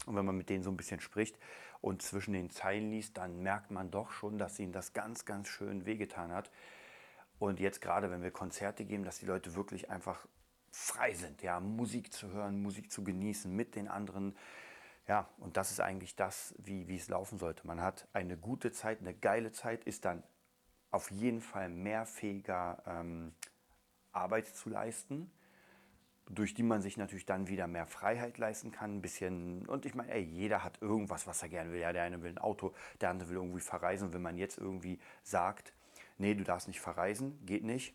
und 0.08 0.16
wenn 0.16 0.26
man 0.26 0.38
mit 0.38 0.50
denen 0.50 0.64
so 0.64 0.72
ein 0.72 0.78
bisschen 0.78 1.00
spricht 1.00 1.38
und 1.80 2.02
zwischen 2.02 2.34
den 2.34 2.50
Zeilen 2.50 2.90
liest, 2.90 3.20
dann 3.20 3.44
merkt 3.44 3.70
man 3.70 3.92
doch 3.92 4.10
schon, 4.10 4.40
dass 4.40 4.58
ihnen 4.58 4.74
das 4.74 4.94
ganz, 4.94 5.24
ganz 5.24 5.50
schön 5.50 5.86
wehgetan 5.86 6.32
hat. 6.32 6.50
Und 7.38 7.60
jetzt 7.60 7.80
gerade, 7.80 8.10
wenn 8.10 8.24
wir 8.24 8.32
Konzerte 8.32 8.86
geben, 8.86 9.04
dass 9.04 9.20
die 9.20 9.28
Leute 9.28 9.54
wirklich 9.54 9.92
einfach 9.92 10.26
frei 10.74 11.14
sind, 11.14 11.44
ja, 11.44 11.60
Musik 11.60 12.12
zu 12.12 12.32
hören, 12.32 12.62
Musik 12.62 12.92
zu 12.92 13.04
genießen 13.04 13.56
mit 13.56 13.76
den 13.76 13.88
anderen. 13.88 14.36
Ja, 15.08 15.30
und 15.38 15.56
das 15.56 15.70
ist 15.70 15.80
eigentlich 15.80 16.16
das, 16.16 16.56
wie, 16.58 16.88
wie 16.88 16.96
es 16.96 17.10
laufen 17.10 17.38
sollte. 17.38 17.68
Man 17.68 17.80
hat 17.80 18.08
eine 18.12 18.38
gute 18.38 18.72
Zeit, 18.72 19.00
eine 19.00 19.14
geile 19.14 19.52
Zeit, 19.52 19.84
ist 19.84 20.04
dann 20.04 20.24
auf 20.90 21.12
jeden 21.12 21.42
Fall 21.42 21.70
mehr 21.70 22.08
fähiger, 22.08 22.82
ähm, 22.88 23.34
Arbeit 24.12 24.48
zu 24.48 24.70
leisten, 24.70 25.32
durch 26.28 26.56
die 26.56 26.64
man 26.64 26.82
sich 26.82 26.98
natürlich 26.98 27.28
dann 27.28 27.48
wieder 27.48 27.68
mehr 27.68 27.86
Freiheit 27.86 28.40
leisten 28.40 28.72
kann. 28.72 28.96
Ein 28.96 29.02
bisschen, 29.02 29.68
und 29.68 29.86
ich 29.86 29.94
meine, 29.94 30.12
ey, 30.12 30.24
jeder 30.24 30.64
hat 30.64 30.82
irgendwas, 30.82 31.28
was 31.28 31.44
er 31.44 31.50
gerne 31.50 31.72
will. 31.72 31.82
Ja, 31.82 31.94
der 31.94 32.04
eine 32.04 32.24
will 32.24 32.32
ein 32.32 32.38
Auto, 32.40 32.74
der 33.00 33.12
andere 33.12 33.30
will 33.30 33.36
irgendwie 33.36 33.60
verreisen. 33.60 34.08
Und 34.08 34.14
wenn 34.16 34.22
man 34.24 34.38
jetzt 34.38 34.58
irgendwie 34.58 35.00
sagt, 35.22 35.74
nee, 36.18 36.34
du 36.34 36.44
darfst 36.44 36.68
nicht 36.68 36.82
verreisen, 36.82 37.46
geht 37.46 37.64
nicht, 37.64 37.94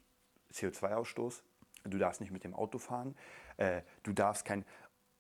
CO2-Ausstoß, 0.53 1.43
du 1.91 1.99
darfst 1.99 2.21
nicht 2.21 2.31
mit 2.31 2.45
dem 2.45 2.55
Auto 2.55 2.79
fahren, 2.79 3.17
äh, 3.57 3.83
du 4.03 4.13
darfst 4.13 4.45
kein... 4.45 4.65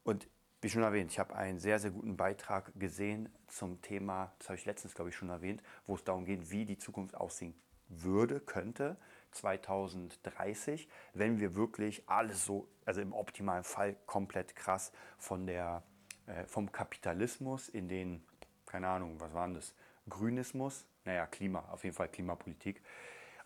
Und 0.05 0.29
wie 0.61 0.71
schon 0.71 0.83
erwähnt, 0.83 1.13
ich 1.13 1.19
habe 1.19 1.37
einen 1.37 1.59
sehr, 1.59 1.79
sehr 1.79 1.93
guten 1.93 2.17
Beitrag 2.17 2.73
gesehen 2.79 3.29
zum 3.47 3.81
Thema, 3.81 4.33
das 4.39 4.49
habe 4.49 4.59
ich 4.59 4.65
letztens, 4.65 4.95
glaube 4.95 5.11
ich, 5.11 5.17
schon 5.17 5.29
erwähnt, 5.29 5.63
wo 5.87 5.95
es 5.95 6.03
darum 6.03 6.25
geht, 6.25 6.51
wie 6.51 6.65
die 6.65 6.79
Zukunft 6.79 7.15
aussehen 7.15 7.55
würde, 7.89 8.41
könnte, 8.41 8.97
2030, 9.33 10.89
wenn 11.15 11.39
wir 11.39 11.55
wirklich 11.55 12.09
alles 12.09 12.45
so, 12.45 12.69
also 12.85 13.01
im 13.01 13.13
optimalen 13.13 13.65
Fall 13.65 13.97
komplett 14.07 14.57
krass 14.57 14.93
von 15.19 15.47
der, 15.47 15.83
äh, 16.27 16.45
vom 16.47 16.73
Kapitalismus 16.73 17.69
in 17.69 17.89
den, 17.89 18.25
keine 18.67 18.89
Ahnung, 18.89 19.21
was 19.21 19.33
war 19.35 19.49
das, 19.49 19.75
Grünismus, 20.09 20.87
naja, 21.05 21.27
Klima, 21.27 21.61
auf 21.71 21.85
jeden 21.85 21.95
Fall 21.95 22.09
Klimapolitik. 22.09 22.83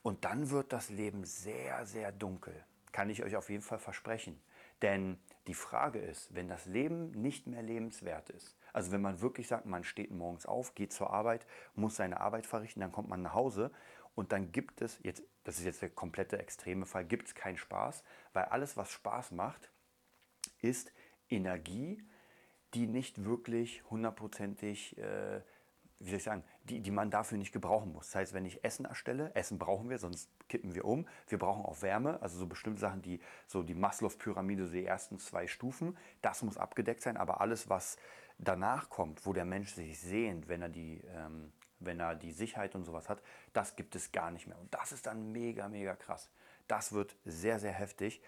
Und 0.03 0.25
dann 0.25 0.51
wird 0.51 0.73
das 0.73 0.91
Leben 0.91 1.25
sehr, 1.25 1.85
sehr 1.87 2.13
dunkel. 2.13 2.65
Kann 2.93 3.11
ich 3.11 3.23
euch 3.23 3.37
auf 3.37 3.51
jeden 3.51 3.63
Fall 3.63 3.79
versprechen. 3.79 4.41
Denn 4.83 5.19
die 5.47 5.55
Frage 5.55 5.99
ist, 5.99 6.35
wenn 6.35 6.49
das 6.49 6.67
Leben 6.67 7.11
nicht 7.13 7.47
mehr 7.47 7.63
lebenswert 7.63 8.31
ist, 8.31 8.57
also 8.73 8.93
wenn 8.93 9.01
man 9.01 9.21
wirklich 9.21 9.49
sagt, 9.49 9.67
man 9.67 9.85
steht 9.85 10.11
morgens 10.11 10.47
auf, 10.47 10.75
geht 10.75 10.93
zur 10.93 11.11
Arbeit, 11.11 11.47
muss 11.75 11.97
seine 11.97 12.21
Arbeit 12.21 12.47
verrichten, 12.47 12.81
dann 12.81 12.93
kommt 12.93 13.09
man 13.09 13.23
nach 13.23 13.35
Hause 13.35 13.71
und 14.15 14.33
dann 14.33 14.53
gibt 14.53 14.83
es, 14.83 14.99
jetzt, 15.03 15.23
das 15.45 15.59
ist 15.59 15.65
jetzt 15.65 15.83
der 15.83 15.91
komplette 15.91 16.39
extreme 16.39 16.87
Fall, 16.87 17.05
gibt 17.05 17.29
es 17.29 17.35
keinen 17.35 17.57
Spaß, 17.57 18.03
weil 18.33 18.45
alles, 18.45 18.77
was 18.77 18.91
Spaß 18.91 19.33
macht, 19.33 19.71
ist 20.61 20.93
Energie, 21.29 22.03
die 22.75 22.87
nicht 22.87 23.25
wirklich 23.25 23.83
hundertprozentig 23.91 24.99
äh, 24.99 25.43
wie 26.03 26.11
soll 26.11 26.17
ich 26.17 26.25
sagen, 26.25 26.45
die, 26.65 26.81
die 26.81 26.91
man 26.91 27.11
dafür 27.11 27.39
nicht 27.39 27.53
gebrauchen 27.53 27.93
muss. 27.93 28.07
Das 28.07 28.15
heißt, 28.15 28.35
wenn 28.35 28.45
ich 28.45 28.65
Essen 28.65 28.85
erstelle, 28.85 29.35
Essen 29.35 29.59
brauchen 29.59 29.91
wir, 29.91 29.99
sonst 29.99 30.31
kippen 30.49 30.75
wir 30.75 30.85
um. 30.85 31.07
Wir 31.29 31.39
brauchen 31.39 31.65
auch 31.65 31.83
Wärme, 31.83 32.21
also 32.23 32.39
so 32.39 32.47
bestimmte 32.47 32.81
Sachen, 32.81 33.03
die 33.03 33.21
so 33.47 33.63
die 33.63 33.75
Maslow-Pyramide, 33.75 34.67
so 34.67 34.73
die 34.73 34.87
ersten 34.87 35.19
zwei 35.19 35.47
Stufen, 35.47 35.97
das 36.21 36.43
muss 36.43 36.59
abgedeckt 36.59 37.03
sein. 37.03 37.17
Aber 37.17 37.41
alles, 37.41 37.69
was 37.69 37.97
danach 38.39 38.91
kommt, 38.91 39.27
wo 39.27 39.33
der 39.33 39.45
Mensch 39.45 39.73
sich 39.73 40.01
sehnt, 40.01 40.49
wenn 40.49 40.63
er 40.63 40.69
die, 40.69 41.03
ähm, 41.15 41.53
wenn 41.81 41.99
er 41.99 42.15
die 42.15 42.33
Sicherheit 42.33 42.75
und 42.75 42.85
sowas 42.85 43.09
hat, 43.09 43.23
das 43.53 43.77
gibt 43.77 43.97
es 43.97 44.13
gar 44.13 44.31
nicht 44.31 44.47
mehr. 44.47 44.59
Und 44.59 44.73
das 44.73 44.93
ist 44.93 45.07
dann 45.07 45.33
mega, 45.33 45.69
mega 45.69 45.97
krass. 45.97 46.31
Das 46.69 46.93
wird 46.93 47.17
sehr, 47.25 47.59
sehr 47.59 47.73
heftig, 47.73 48.23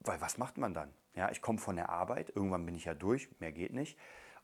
weil 0.00 0.20
was 0.20 0.36
macht 0.36 0.58
man 0.58 0.74
dann? 0.74 0.92
Ja, 1.14 1.30
ich 1.30 1.42
komme 1.42 1.58
von 1.58 1.76
der 1.76 1.88
Arbeit, 1.90 2.32
irgendwann 2.34 2.64
bin 2.66 2.74
ich 2.74 2.84
ja 2.84 2.94
durch, 2.94 3.28
mehr 3.38 3.52
geht 3.52 3.72
nicht. 3.72 3.98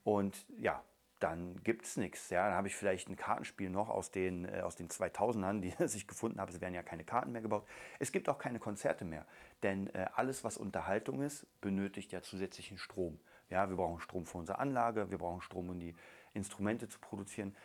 Und 0.04 0.46
ja, 0.58 0.82
dann 1.20 1.60
gibt 1.64 1.84
es 1.84 1.96
nichts. 1.96 2.30
Ja, 2.30 2.46
dann 2.46 2.56
habe 2.56 2.68
ich 2.68 2.76
vielleicht 2.76 3.08
ein 3.08 3.16
Kartenspiel 3.16 3.70
noch 3.70 3.88
aus 3.88 4.10
den, 4.10 4.44
äh, 4.44 4.60
aus 4.60 4.76
den 4.76 4.88
2000ern, 4.88 5.60
die 5.60 5.74
ich 5.82 6.06
gefunden 6.06 6.40
habe. 6.40 6.52
Es 6.52 6.60
werden 6.60 6.74
ja 6.74 6.82
keine 6.82 7.04
Karten 7.04 7.32
mehr 7.32 7.42
gebaut. 7.42 7.66
Es 7.98 8.12
gibt 8.12 8.28
auch 8.28 8.38
keine 8.38 8.58
Konzerte 8.58 9.04
mehr. 9.04 9.26
Denn 9.62 9.88
äh, 9.94 10.06
alles, 10.14 10.44
was 10.44 10.56
Unterhaltung 10.56 11.22
ist, 11.22 11.46
benötigt 11.60 12.12
ja 12.12 12.22
zusätzlichen 12.22 12.78
Strom. 12.78 13.18
Ja, 13.50 13.68
wir 13.68 13.76
brauchen 13.76 14.00
Strom 14.00 14.26
für 14.26 14.38
unsere 14.38 14.58
Anlage, 14.58 15.10
wir 15.10 15.18
brauchen 15.18 15.40
Strom, 15.40 15.70
um 15.70 15.80
die 15.80 15.94
Instrumente 16.34 16.88
zu 16.88 16.98
produzieren. 16.98 17.56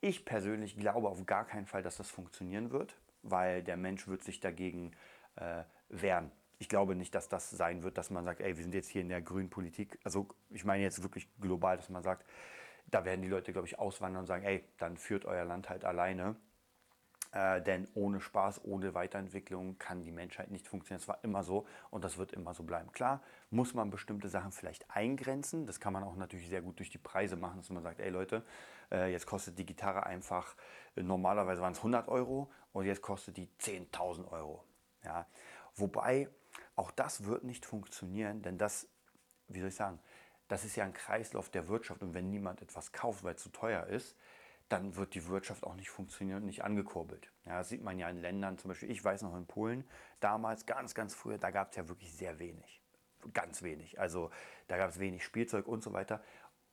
Ich 0.00 0.24
persönlich 0.24 0.76
glaube 0.76 1.08
auf 1.08 1.24
gar 1.26 1.44
keinen 1.44 1.66
Fall, 1.66 1.82
dass 1.82 1.96
das 1.96 2.08
funktionieren 2.10 2.70
wird, 2.70 2.96
weil 3.22 3.62
der 3.62 3.76
Mensch 3.76 4.08
wird 4.08 4.22
sich 4.22 4.40
dagegen 4.40 4.92
äh, 5.36 5.64
wehren. 5.88 6.30
Ich 6.60 6.68
glaube 6.68 6.94
nicht, 6.94 7.14
dass 7.14 7.28
das 7.28 7.50
sein 7.50 7.82
wird, 7.82 7.98
dass 7.98 8.10
man 8.10 8.24
sagt, 8.24 8.40
ey, 8.40 8.56
wir 8.56 8.62
sind 8.62 8.74
jetzt 8.74 8.88
hier 8.88 9.02
in 9.02 9.08
der 9.08 9.22
grünen 9.22 9.50
Politik. 9.50 9.98
Also 10.02 10.28
ich 10.50 10.64
meine 10.64 10.82
jetzt 10.82 11.02
wirklich 11.02 11.28
global, 11.40 11.76
dass 11.76 11.88
man 11.88 12.02
sagt, 12.02 12.24
da 12.90 13.04
werden 13.04 13.22
die 13.22 13.28
Leute, 13.28 13.52
glaube 13.52 13.66
ich, 13.66 13.78
auswandern 13.78 14.20
und 14.20 14.26
sagen, 14.26 14.44
ey, 14.44 14.64
dann 14.78 14.96
führt 14.96 15.24
euer 15.24 15.44
Land 15.44 15.68
halt 15.68 15.84
alleine. 15.84 16.36
Äh, 17.32 17.60
denn 17.60 17.86
ohne 17.94 18.20
Spaß, 18.20 18.64
ohne 18.64 18.94
Weiterentwicklung 18.94 19.78
kann 19.78 20.02
die 20.02 20.12
Menschheit 20.12 20.50
nicht 20.50 20.66
funktionieren. 20.66 21.00
Das 21.00 21.08
war 21.08 21.22
immer 21.22 21.42
so 21.42 21.66
und 21.90 22.02
das 22.02 22.16
wird 22.16 22.32
immer 22.32 22.54
so 22.54 22.62
bleiben. 22.62 22.90
Klar, 22.92 23.22
muss 23.50 23.74
man 23.74 23.90
bestimmte 23.90 24.30
Sachen 24.30 24.50
vielleicht 24.50 24.90
eingrenzen. 24.90 25.66
Das 25.66 25.78
kann 25.78 25.92
man 25.92 26.04
auch 26.04 26.16
natürlich 26.16 26.48
sehr 26.48 26.62
gut 26.62 26.78
durch 26.78 26.88
die 26.88 26.98
Preise 26.98 27.36
machen, 27.36 27.58
dass 27.58 27.68
man 27.68 27.82
sagt, 27.82 28.00
ey 28.00 28.08
Leute, 28.08 28.44
äh, 28.90 29.12
jetzt 29.12 29.26
kostet 29.26 29.58
die 29.58 29.66
Gitarre 29.66 30.06
einfach, 30.06 30.56
äh, 30.96 31.02
normalerweise 31.02 31.60
waren 31.60 31.72
es 31.72 31.78
100 31.78 32.08
Euro 32.08 32.50
und 32.72 32.86
jetzt 32.86 33.02
kostet 33.02 33.36
die 33.36 33.48
10.000 33.58 34.32
Euro. 34.32 34.64
Ja? 35.04 35.26
Wobei 35.74 36.30
auch 36.76 36.90
das 36.90 37.24
wird 37.24 37.44
nicht 37.44 37.66
funktionieren, 37.66 38.40
denn 38.40 38.56
das, 38.56 38.88
wie 39.48 39.60
soll 39.60 39.68
ich 39.68 39.74
sagen, 39.74 39.98
das 40.48 40.64
ist 40.64 40.76
ja 40.76 40.84
ein 40.84 40.92
Kreislauf 40.92 41.50
der 41.50 41.68
Wirtschaft 41.68 42.02
und 42.02 42.14
wenn 42.14 42.30
niemand 42.30 42.62
etwas 42.62 42.92
kauft, 42.92 43.22
weil 43.22 43.34
es 43.34 43.42
zu 43.42 43.50
teuer 43.50 43.86
ist, 43.86 44.16
dann 44.68 44.96
wird 44.96 45.14
die 45.14 45.26
Wirtschaft 45.28 45.64
auch 45.64 45.74
nicht 45.74 45.90
funktionieren 45.90 46.38
und 46.38 46.46
nicht 46.46 46.62
angekurbelt. 46.62 47.30
Ja, 47.46 47.58
das 47.58 47.70
sieht 47.70 47.82
man 47.82 47.98
ja 47.98 48.08
in 48.10 48.20
Ländern, 48.20 48.58
zum 48.58 48.68
Beispiel, 48.68 48.90
ich 48.90 49.02
weiß 49.02 49.22
noch 49.22 49.34
in 49.36 49.46
Polen, 49.46 49.84
damals 50.20 50.66
ganz, 50.66 50.94
ganz 50.94 51.14
früher, 51.14 51.38
da 51.38 51.50
gab 51.50 51.70
es 51.70 51.76
ja 51.76 51.88
wirklich 51.88 52.12
sehr 52.12 52.38
wenig. 52.38 52.82
Ganz 53.32 53.62
wenig. 53.62 53.98
Also 53.98 54.30
da 54.68 54.76
gab 54.76 54.90
es 54.90 54.98
wenig 54.98 55.24
Spielzeug 55.24 55.66
und 55.66 55.82
so 55.82 55.92
weiter. 55.92 56.22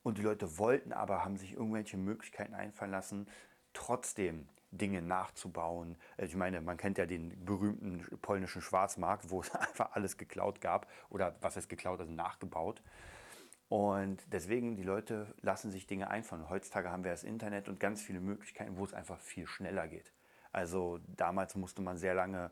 Und 0.03 0.17
die 0.17 0.21
Leute 0.21 0.57
wollten 0.57 0.93
aber, 0.93 1.23
haben 1.23 1.37
sich 1.37 1.53
irgendwelche 1.53 1.97
Möglichkeiten 1.97 2.53
einfallen 2.53 2.91
lassen, 2.91 3.27
trotzdem 3.73 4.47
Dinge 4.71 5.01
nachzubauen. 5.01 5.97
Also 6.17 6.29
ich 6.29 6.35
meine, 6.35 6.61
man 6.61 6.77
kennt 6.77 6.97
ja 6.97 7.05
den 7.05 7.45
berühmten 7.45 8.05
polnischen 8.21 8.61
Schwarzmarkt, 8.61 9.29
wo 9.29 9.41
es 9.41 9.51
einfach 9.55 9.93
alles 9.93 10.17
geklaut 10.17 10.61
gab 10.61 10.87
oder 11.09 11.35
was 11.41 11.55
heißt 11.55 11.69
geklaut, 11.69 11.99
also 11.99 12.11
nachgebaut. 12.11 12.81
Und 13.67 14.21
deswegen, 14.31 14.75
die 14.75 14.83
Leute 14.83 15.33
lassen 15.41 15.71
sich 15.71 15.87
Dinge 15.87 16.09
einfallen. 16.09 16.49
Heutzutage 16.49 16.91
haben 16.91 17.03
wir 17.03 17.11
das 17.11 17.23
Internet 17.23 17.67
und 17.67 17.79
ganz 17.79 18.01
viele 18.01 18.19
Möglichkeiten, 18.19 18.77
wo 18.77 18.83
es 18.83 18.93
einfach 18.93 19.19
viel 19.19 19.47
schneller 19.47 19.87
geht. 19.87 20.13
Also 20.51 20.99
damals 21.07 21.55
musste 21.55 21.81
man 21.81 21.97
sehr 21.97 22.13
lange, 22.13 22.51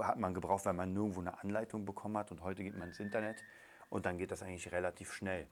hat 0.00 0.18
man 0.18 0.34
gebraucht, 0.34 0.66
weil 0.66 0.74
man 0.74 0.92
nirgendwo 0.92 1.20
eine 1.20 1.42
Anleitung 1.42 1.84
bekommen 1.84 2.16
hat 2.18 2.30
und 2.30 2.42
heute 2.42 2.62
geht 2.62 2.76
man 2.76 2.88
ins 2.88 3.00
Internet 3.00 3.42
und 3.88 4.06
dann 4.06 4.18
geht 4.18 4.30
das 4.30 4.42
eigentlich 4.42 4.70
relativ 4.70 5.12
schnell. 5.12 5.46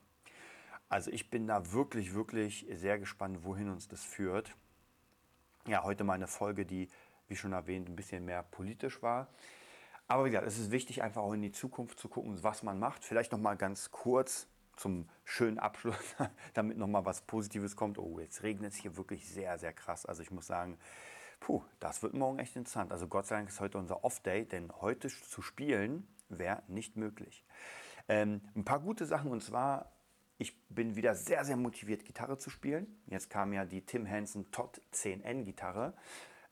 Also 0.89 1.11
ich 1.11 1.31
bin 1.31 1.47
da 1.47 1.73
wirklich, 1.73 2.15
wirklich 2.15 2.67
sehr 2.71 2.99
gespannt, 2.99 3.45
wohin 3.45 3.71
uns 3.71 3.89
das 3.89 4.05
führt. 4.05 4.55
Ja, 5.67 5.83
heute 5.83 6.05
mal 6.05 6.13
eine 6.13 6.29
Folge, 6.29 6.65
die, 6.65 6.89
wie 7.27 7.35
schon 7.35 7.53
erwähnt, 7.53 7.89
ein 7.89 7.97
bisschen 7.97 8.25
mehr 8.25 8.45
politisch 8.45 9.03
war. 9.03 9.29
Aber 10.07 10.27
wie 10.27 10.31
gesagt, 10.31 10.47
es 10.47 10.59
ist 10.59 10.71
wichtig, 10.71 11.03
einfach 11.03 11.23
auch 11.23 11.33
in 11.33 11.43
die 11.43 11.51
Zukunft 11.51 11.99
zu 11.99 12.09
gucken, 12.09 12.41
was 12.45 12.63
man 12.63 12.79
macht. 12.79 13.05
Vielleicht 13.05 13.33
noch 13.33 13.41
mal 13.41 13.57
ganz 13.57 13.91
kurz 13.91 14.47
zum 14.77 15.09
schönen 15.25 15.59
Abschluss, 15.59 16.17
damit 16.55 16.79
nochmal 16.79 17.05
was 17.05 17.23
Positives 17.23 17.77
kommt. 17.77 17.99
Oh, 17.99 18.21
jetzt 18.21 18.43
regnet 18.43 18.73
es 18.73 18.79
hier 18.79 18.97
wirklich 18.97 19.29
sehr, 19.29 19.59
sehr 19.59 19.73
krass. 19.73 20.07
Also 20.07 20.23
ich 20.23 20.31
muss 20.31 20.47
sagen, 20.47 20.79
puh, 21.41 21.63
das 21.81 22.03
wird 22.03 22.15
morgen 22.15 22.39
echt 22.39 22.57
interessant. 22.57 22.93
Also 22.93 23.09
Gott 23.09 23.27
sei 23.27 23.37
Dank 23.37 23.49
ist 23.49 23.61
heute 23.61 23.79
unser 23.79 24.05
Off-Day, 24.05 24.45
denn 24.45 24.71
heute 24.81 25.09
zu 25.09 25.43
spielen 25.43 26.07
wäre 26.29 26.63
nicht 26.69 26.97
möglich. 26.97 27.45
Ähm, 28.09 28.41
ein 28.55 28.65
paar 28.65 28.81
gute 28.81 29.07
Sachen 29.07 29.31
und 29.31 29.43
zwar, 29.43 29.93
ich 30.39 30.57
bin 30.69 30.97
wieder 30.97 31.15
sehr, 31.15 31.45
sehr 31.45 31.57
motiviert, 31.57 32.05
Gitarre 32.05 32.39
zu 32.39 32.51
spielen. 32.51 33.01
Jetzt 33.07 33.31
kam 33.31 33.53
ja 33.53 33.65
die 33.65 33.85
Tim 33.85 34.07
Henson 34.07 34.51
Todd 34.51 34.81
10N 34.93 35.45
Gitarre. 35.45 35.95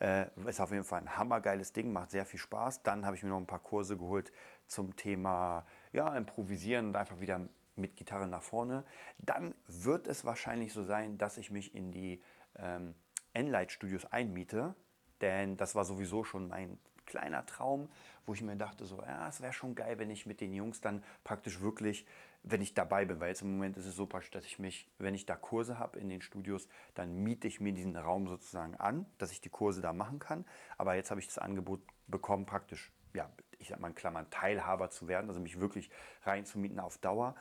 Äh, 0.01 0.27
ist 0.47 0.61
auf 0.61 0.73
jeden 0.73 0.85
Fall 0.85 1.03
ein 1.03 1.17
hammergeiles 1.17 1.73
Ding, 1.73 1.93
macht 1.93 2.11
sehr 2.11 2.27
viel 2.27 2.41
Spaß. 2.41 2.83
Dann 2.83 3.07
habe 3.07 3.17
ich 3.17 3.23
mir 3.23 3.29
noch 3.29 3.39
ein 3.39 3.47
paar 3.47 3.63
Kurse 3.63 3.97
geholt 3.97 4.33
zum 4.67 4.97
Thema 4.97 5.67
ja, 5.93 6.17
Improvisieren 6.17 6.89
und 6.89 6.97
einfach 6.97 7.21
wieder 7.21 7.41
mit 7.77 7.97
Gitarre 7.97 8.27
nach 8.27 8.43
vorne. 8.43 8.85
Dann 9.19 9.55
wird 9.67 10.07
es 10.07 10.25
wahrscheinlich 10.25 10.73
so 10.73 10.85
sein, 10.85 11.19
dass 11.19 11.39
ich 11.39 11.51
mich 11.51 11.75
in 11.75 11.93
die 11.93 12.23
ähm, 12.57 12.95
Enlight 13.33 13.73
Studios 13.73 14.05
einmiete, 14.07 14.75
denn 15.21 15.57
das 15.57 15.75
war 15.75 15.85
sowieso 15.85 16.25
schon 16.25 16.49
mein 16.49 16.79
kleiner 17.07 17.45
Traum, 17.47 17.89
wo 18.27 18.35
ich 18.35 18.43
mir 18.43 18.57
dachte, 18.57 18.87
so, 18.87 19.03
ja, 19.03 19.29
es 19.29 19.41
wäre 19.41 19.53
schon 19.53 19.75
geil, 19.75 19.99
wenn 19.99 20.11
ich 20.11 20.27
mit 20.27 20.41
den 20.41 20.53
Jungs 20.53 20.81
dann 20.81 21.03
praktisch 21.23 21.61
wirklich, 21.61 22.07
wenn 22.43 22.63
ich 22.63 22.75
dabei 22.75 23.05
bin, 23.05 23.21
weil 23.21 23.29
jetzt 23.29 23.43
im 23.43 23.53
Moment 23.53 23.77
ist 23.77 23.87
es 23.87 23.97
so 23.97 24.07
praktisch, 24.07 24.31
dass 24.31 24.45
ich 24.45 24.59
mich, 24.59 24.89
wenn 24.99 25.15
ich 25.15 25.27
da 25.27 25.37
Kurse 25.37 25.79
habe 25.79 25.99
in 25.99 26.09
den 26.09 26.23
Studios, 26.23 26.69
dann 26.95 27.23
miete 27.23 27.49
ich 27.49 27.61
mir 27.61 27.73
diesen 27.73 27.97
Raum 27.97 28.29
sozusagen 28.29 28.75
an, 28.77 29.07
dass 29.19 29.33
ich 29.33 29.41
die 29.41 29.51
Kurse 29.51 29.81
da 29.81 29.93
machen 29.93 30.19
kann. 30.19 30.45
Aber 30.79 30.95
jetzt 30.95 31.11
habe 31.11 31.21
ich 31.21 31.27
das 31.27 31.39
Angebot 31.39 31.81
bekommen, 32.07 32.47
praktisch, 32.47 32.93
ja, 33.15 33.31
ich 33.59 33.69
sag 33.69 33.81
mal 33.81 33.89
in 33.89 33.95
Klammern, 33.95 34.29
Teilhaber 34.31 34.91
zu 34.91 35.09
werden, 35.09 35.29
also 35.29 35.41
mich 35.41 35.61
wirklich 35.61 35.91
reinzumieten 36.25 36.81
auf 36.81 36.99
Dauer. 36.99 37.35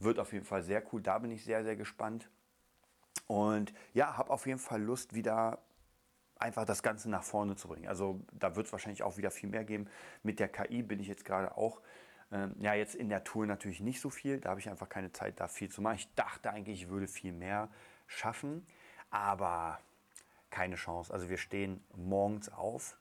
Wird 0.00 0.18
auf 0.18 0.32
jeden 0.32 0.44
Fall 0.44 0.62
sehr 0.62 0.82
cool. 0.92 1.00
Da 1.00 1.18
bin 1.18 1.30
ich 1.30 1.44
sehr, 1.44 1.62
sehr 1.62 1.76
gespannt. 1.76 2.28
Und 3.26 3.72
ja, 3.94 4.16
habe 4.16 4.30
auf 4.30 4.46
jeden 4.46 4.58
Fall 4.58 4.82
Lust, 4.82 5.14
wieder 5.14 5.58
einfach 6.40 6.64
das 6.64 6.82
Ganze 6.82 7.08
nach 7.10 7.22
vorne 7.22 7.54
zu 7.54 7.68
bringen. 7.68 7.86
Also 7.86 8.20
da 8.32 8.56
wird 8.56 8.66
es 8.66 8.72
wahrscheinlich 8.72 9.02
auch 9.02 9.18
wieder 9.18 9.30
viel 9.30 9.48
mehr 9.48 9.64
geben. 9.64 9.88
Mit 10.22 10.40
der 10.40 10.48
KI 10.48 10.82
bin 10.82 10.98
ich 10.98 11.06
jetzt 11.06 11.24
gerade 11.24 11.56
auch, 11.56 11.80
ähm, 12.32 12.54
ja, 12.58 12.74
jetzt 12.74 12.94
in 12.94 13.08
der 13.08 13.22
Tour 13.24 13.46
natürlich 13.46 13.80
nicht 13.80 14.00
so 14.00 14.10
viel. 14.10 14.40
Da 14.40 14.50
habe 14.50 14.60
ich 14.60 14.68
einfach 14.68 14.88
keine 14.88 15.12
Zeit, 15.12 15.38
da 15.38 15.48
viel 15.48 15.68
zu 15.68 15.82
machen. 15.82 15.96
Ich 15.96 16.12
dachte 16.14 16.50
eigentlich, 16.50 16.82
ich 16.82 16.88
würde 16.88 17.06
viel 17.06 17.32
mehr 17.32 17.68
schaffen, 18.06 18.66
aber 19.10 19.78
keine 20.48 20.76
Chance. 20.76 21.12
Also 21.12 21.28
wir 21.28 21.38
stehen 21.38 21.84
morgens 21.94 22.48
auf, 22.48 22.96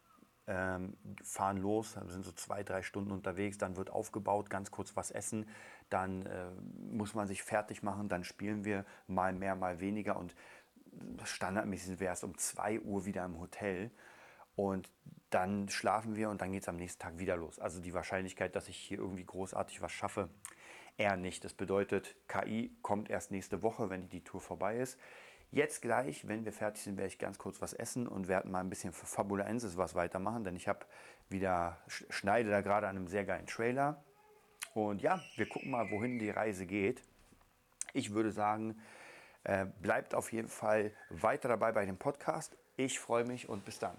ähm, 0.49 0.97
fahren 1.23 1.57
los, 1.57 1.93
sind 2.07 2.25
so 2.25 2.31
zwei, 2.31 2.63
drei 2.63 2.81
Stunden 2.81 3.12
unterwegs, 3.12 3.59
dann 3.59 3.77
wird 3.77 3.91
aufgebaut, 3.91 4.49
ganz 4.49 4.71
kurz 4.71 4.95
was 4.95 5.12
essen, 5.12 5.47
dann 5.89 6.25
äh, 6.25 6.49
muss 6.91 7.13
man 7.13 7.27
sich 7.27 7.43
fertig 7.43 7.83
machen, 7.83 8.09
dann 8.09 8.23
spielen 8.23 8.65
wir 8.65 8.83
mal 9.07 9.31
mehr, 9.31 9.55
mal 9.55 9.79
weniger 9.79 10.17
und 10.17 10.35
standardmäßig 11.23 11.85
sind 11.85 11.99
wir 11.99 12.07
erst 12.07 12.23
um 12.23 12.35
2 12.35 12.81
Uhr 12.81 13.05
wieder 13.05 13.23
im 13.23 13.39
Hotel 13.39 13.91
und 14.55 14.89
dann 15.29 15.69
schlafen 15.69 16.15
wir 16.15 16.31
und 16.31 16.41
dann 16.41 16.51
geht 16.51 16.63
es 16.63 16.67
am 16.67 16.77
nächsten 16.77 16.99
Tag 16.99 17.19
wieder 17.19 17.38
los. 17.38 17.59
Also 17.59 17.79
die 17.79 17.93
Wahrscheinlichkeit, 17.93 18.55
dass 18.55 18.67
ich 18.67 18.77
hier 18.77 18.97
irgendwie 18.97 19.25
großartig 19.25 19.81
was 19.83 19.91
schaffe, 19.91 20.29
eher 20.97 21.15
nicht. 21.15 21.43
Das 21.43 21.53
bedeutet, 21.53 22.15
KI 22.27 22.75
kommt 22.81 23.09
erst 23.09 23.29
nächste 23.29 23.62
Woche, 23.62 23.91
wenn 23.91 24.09
die 24.09 24.23
Tour 24.23 24.41
vorbei 24.41 24.79
ist. 24.79 24.99
Jetzt 25.51 25.81
gleich, 25.81 26.27
wenn 26.27 26.45
wir 26.45 26.53
fertig 26.53 26.83
sind, 26.83 26.97
werde 26.97 27.07
ich 27.07 27.17
ganz 27.17 27.39
kurz 27.39 27.59
was 27.62 27.73
essen 27.73 28.07
und 28.07 28.27
werde 28.27 28.47
mal 28.47 28.59
ein 28.59 28.69
bisschen 28.69 28.93
für 28.93 29.07
Fabulaensis 29.07 29.77
was 29.77 29.95
weitermachen, 29.95 30.43
denn 30.43 30.55
ich 30.55 30.67
habe 30.67 30.85
wieder, 31.29 31.77
schneide 31.88 32.51
da 32.51 32.62
gerade 32.62 32.88
an 32.88 32.95
einem 32.95 33.07
sehr 33.07 33.25
geilen 33.25 33.47
Trailer. 33.47 34.03
Und 34.75 35.01
ja, 35.01 35.19
wir 35.35 35.49
gucken 35.49 35.71
mal, 35.71 35.89
wohin 35.89 36.19
die 36.19 36.29
Reise 36.29 36.67
geht. 36.67 37.01
Ich 37.93 38.13
würde 38.13 38.31
sagen, 38.31 38.79
äh, 39.43 39.65
bleibt 39.81 40.13
auf 40.13 40.31
jeden 40.31 40.49
Fall 40.49 40.91
weiter 41.09 41.47
dabei 41.49 41.71
bei 41.71 41.85
dem 41.85 41.97
Podcast. 41.97 42.55
Ich 42.77 42.99
freue 42.99 43.25
mich 43.25 43.49
und 43.49 43.65
bis 43.65 43.79
dann. 43.79 43.97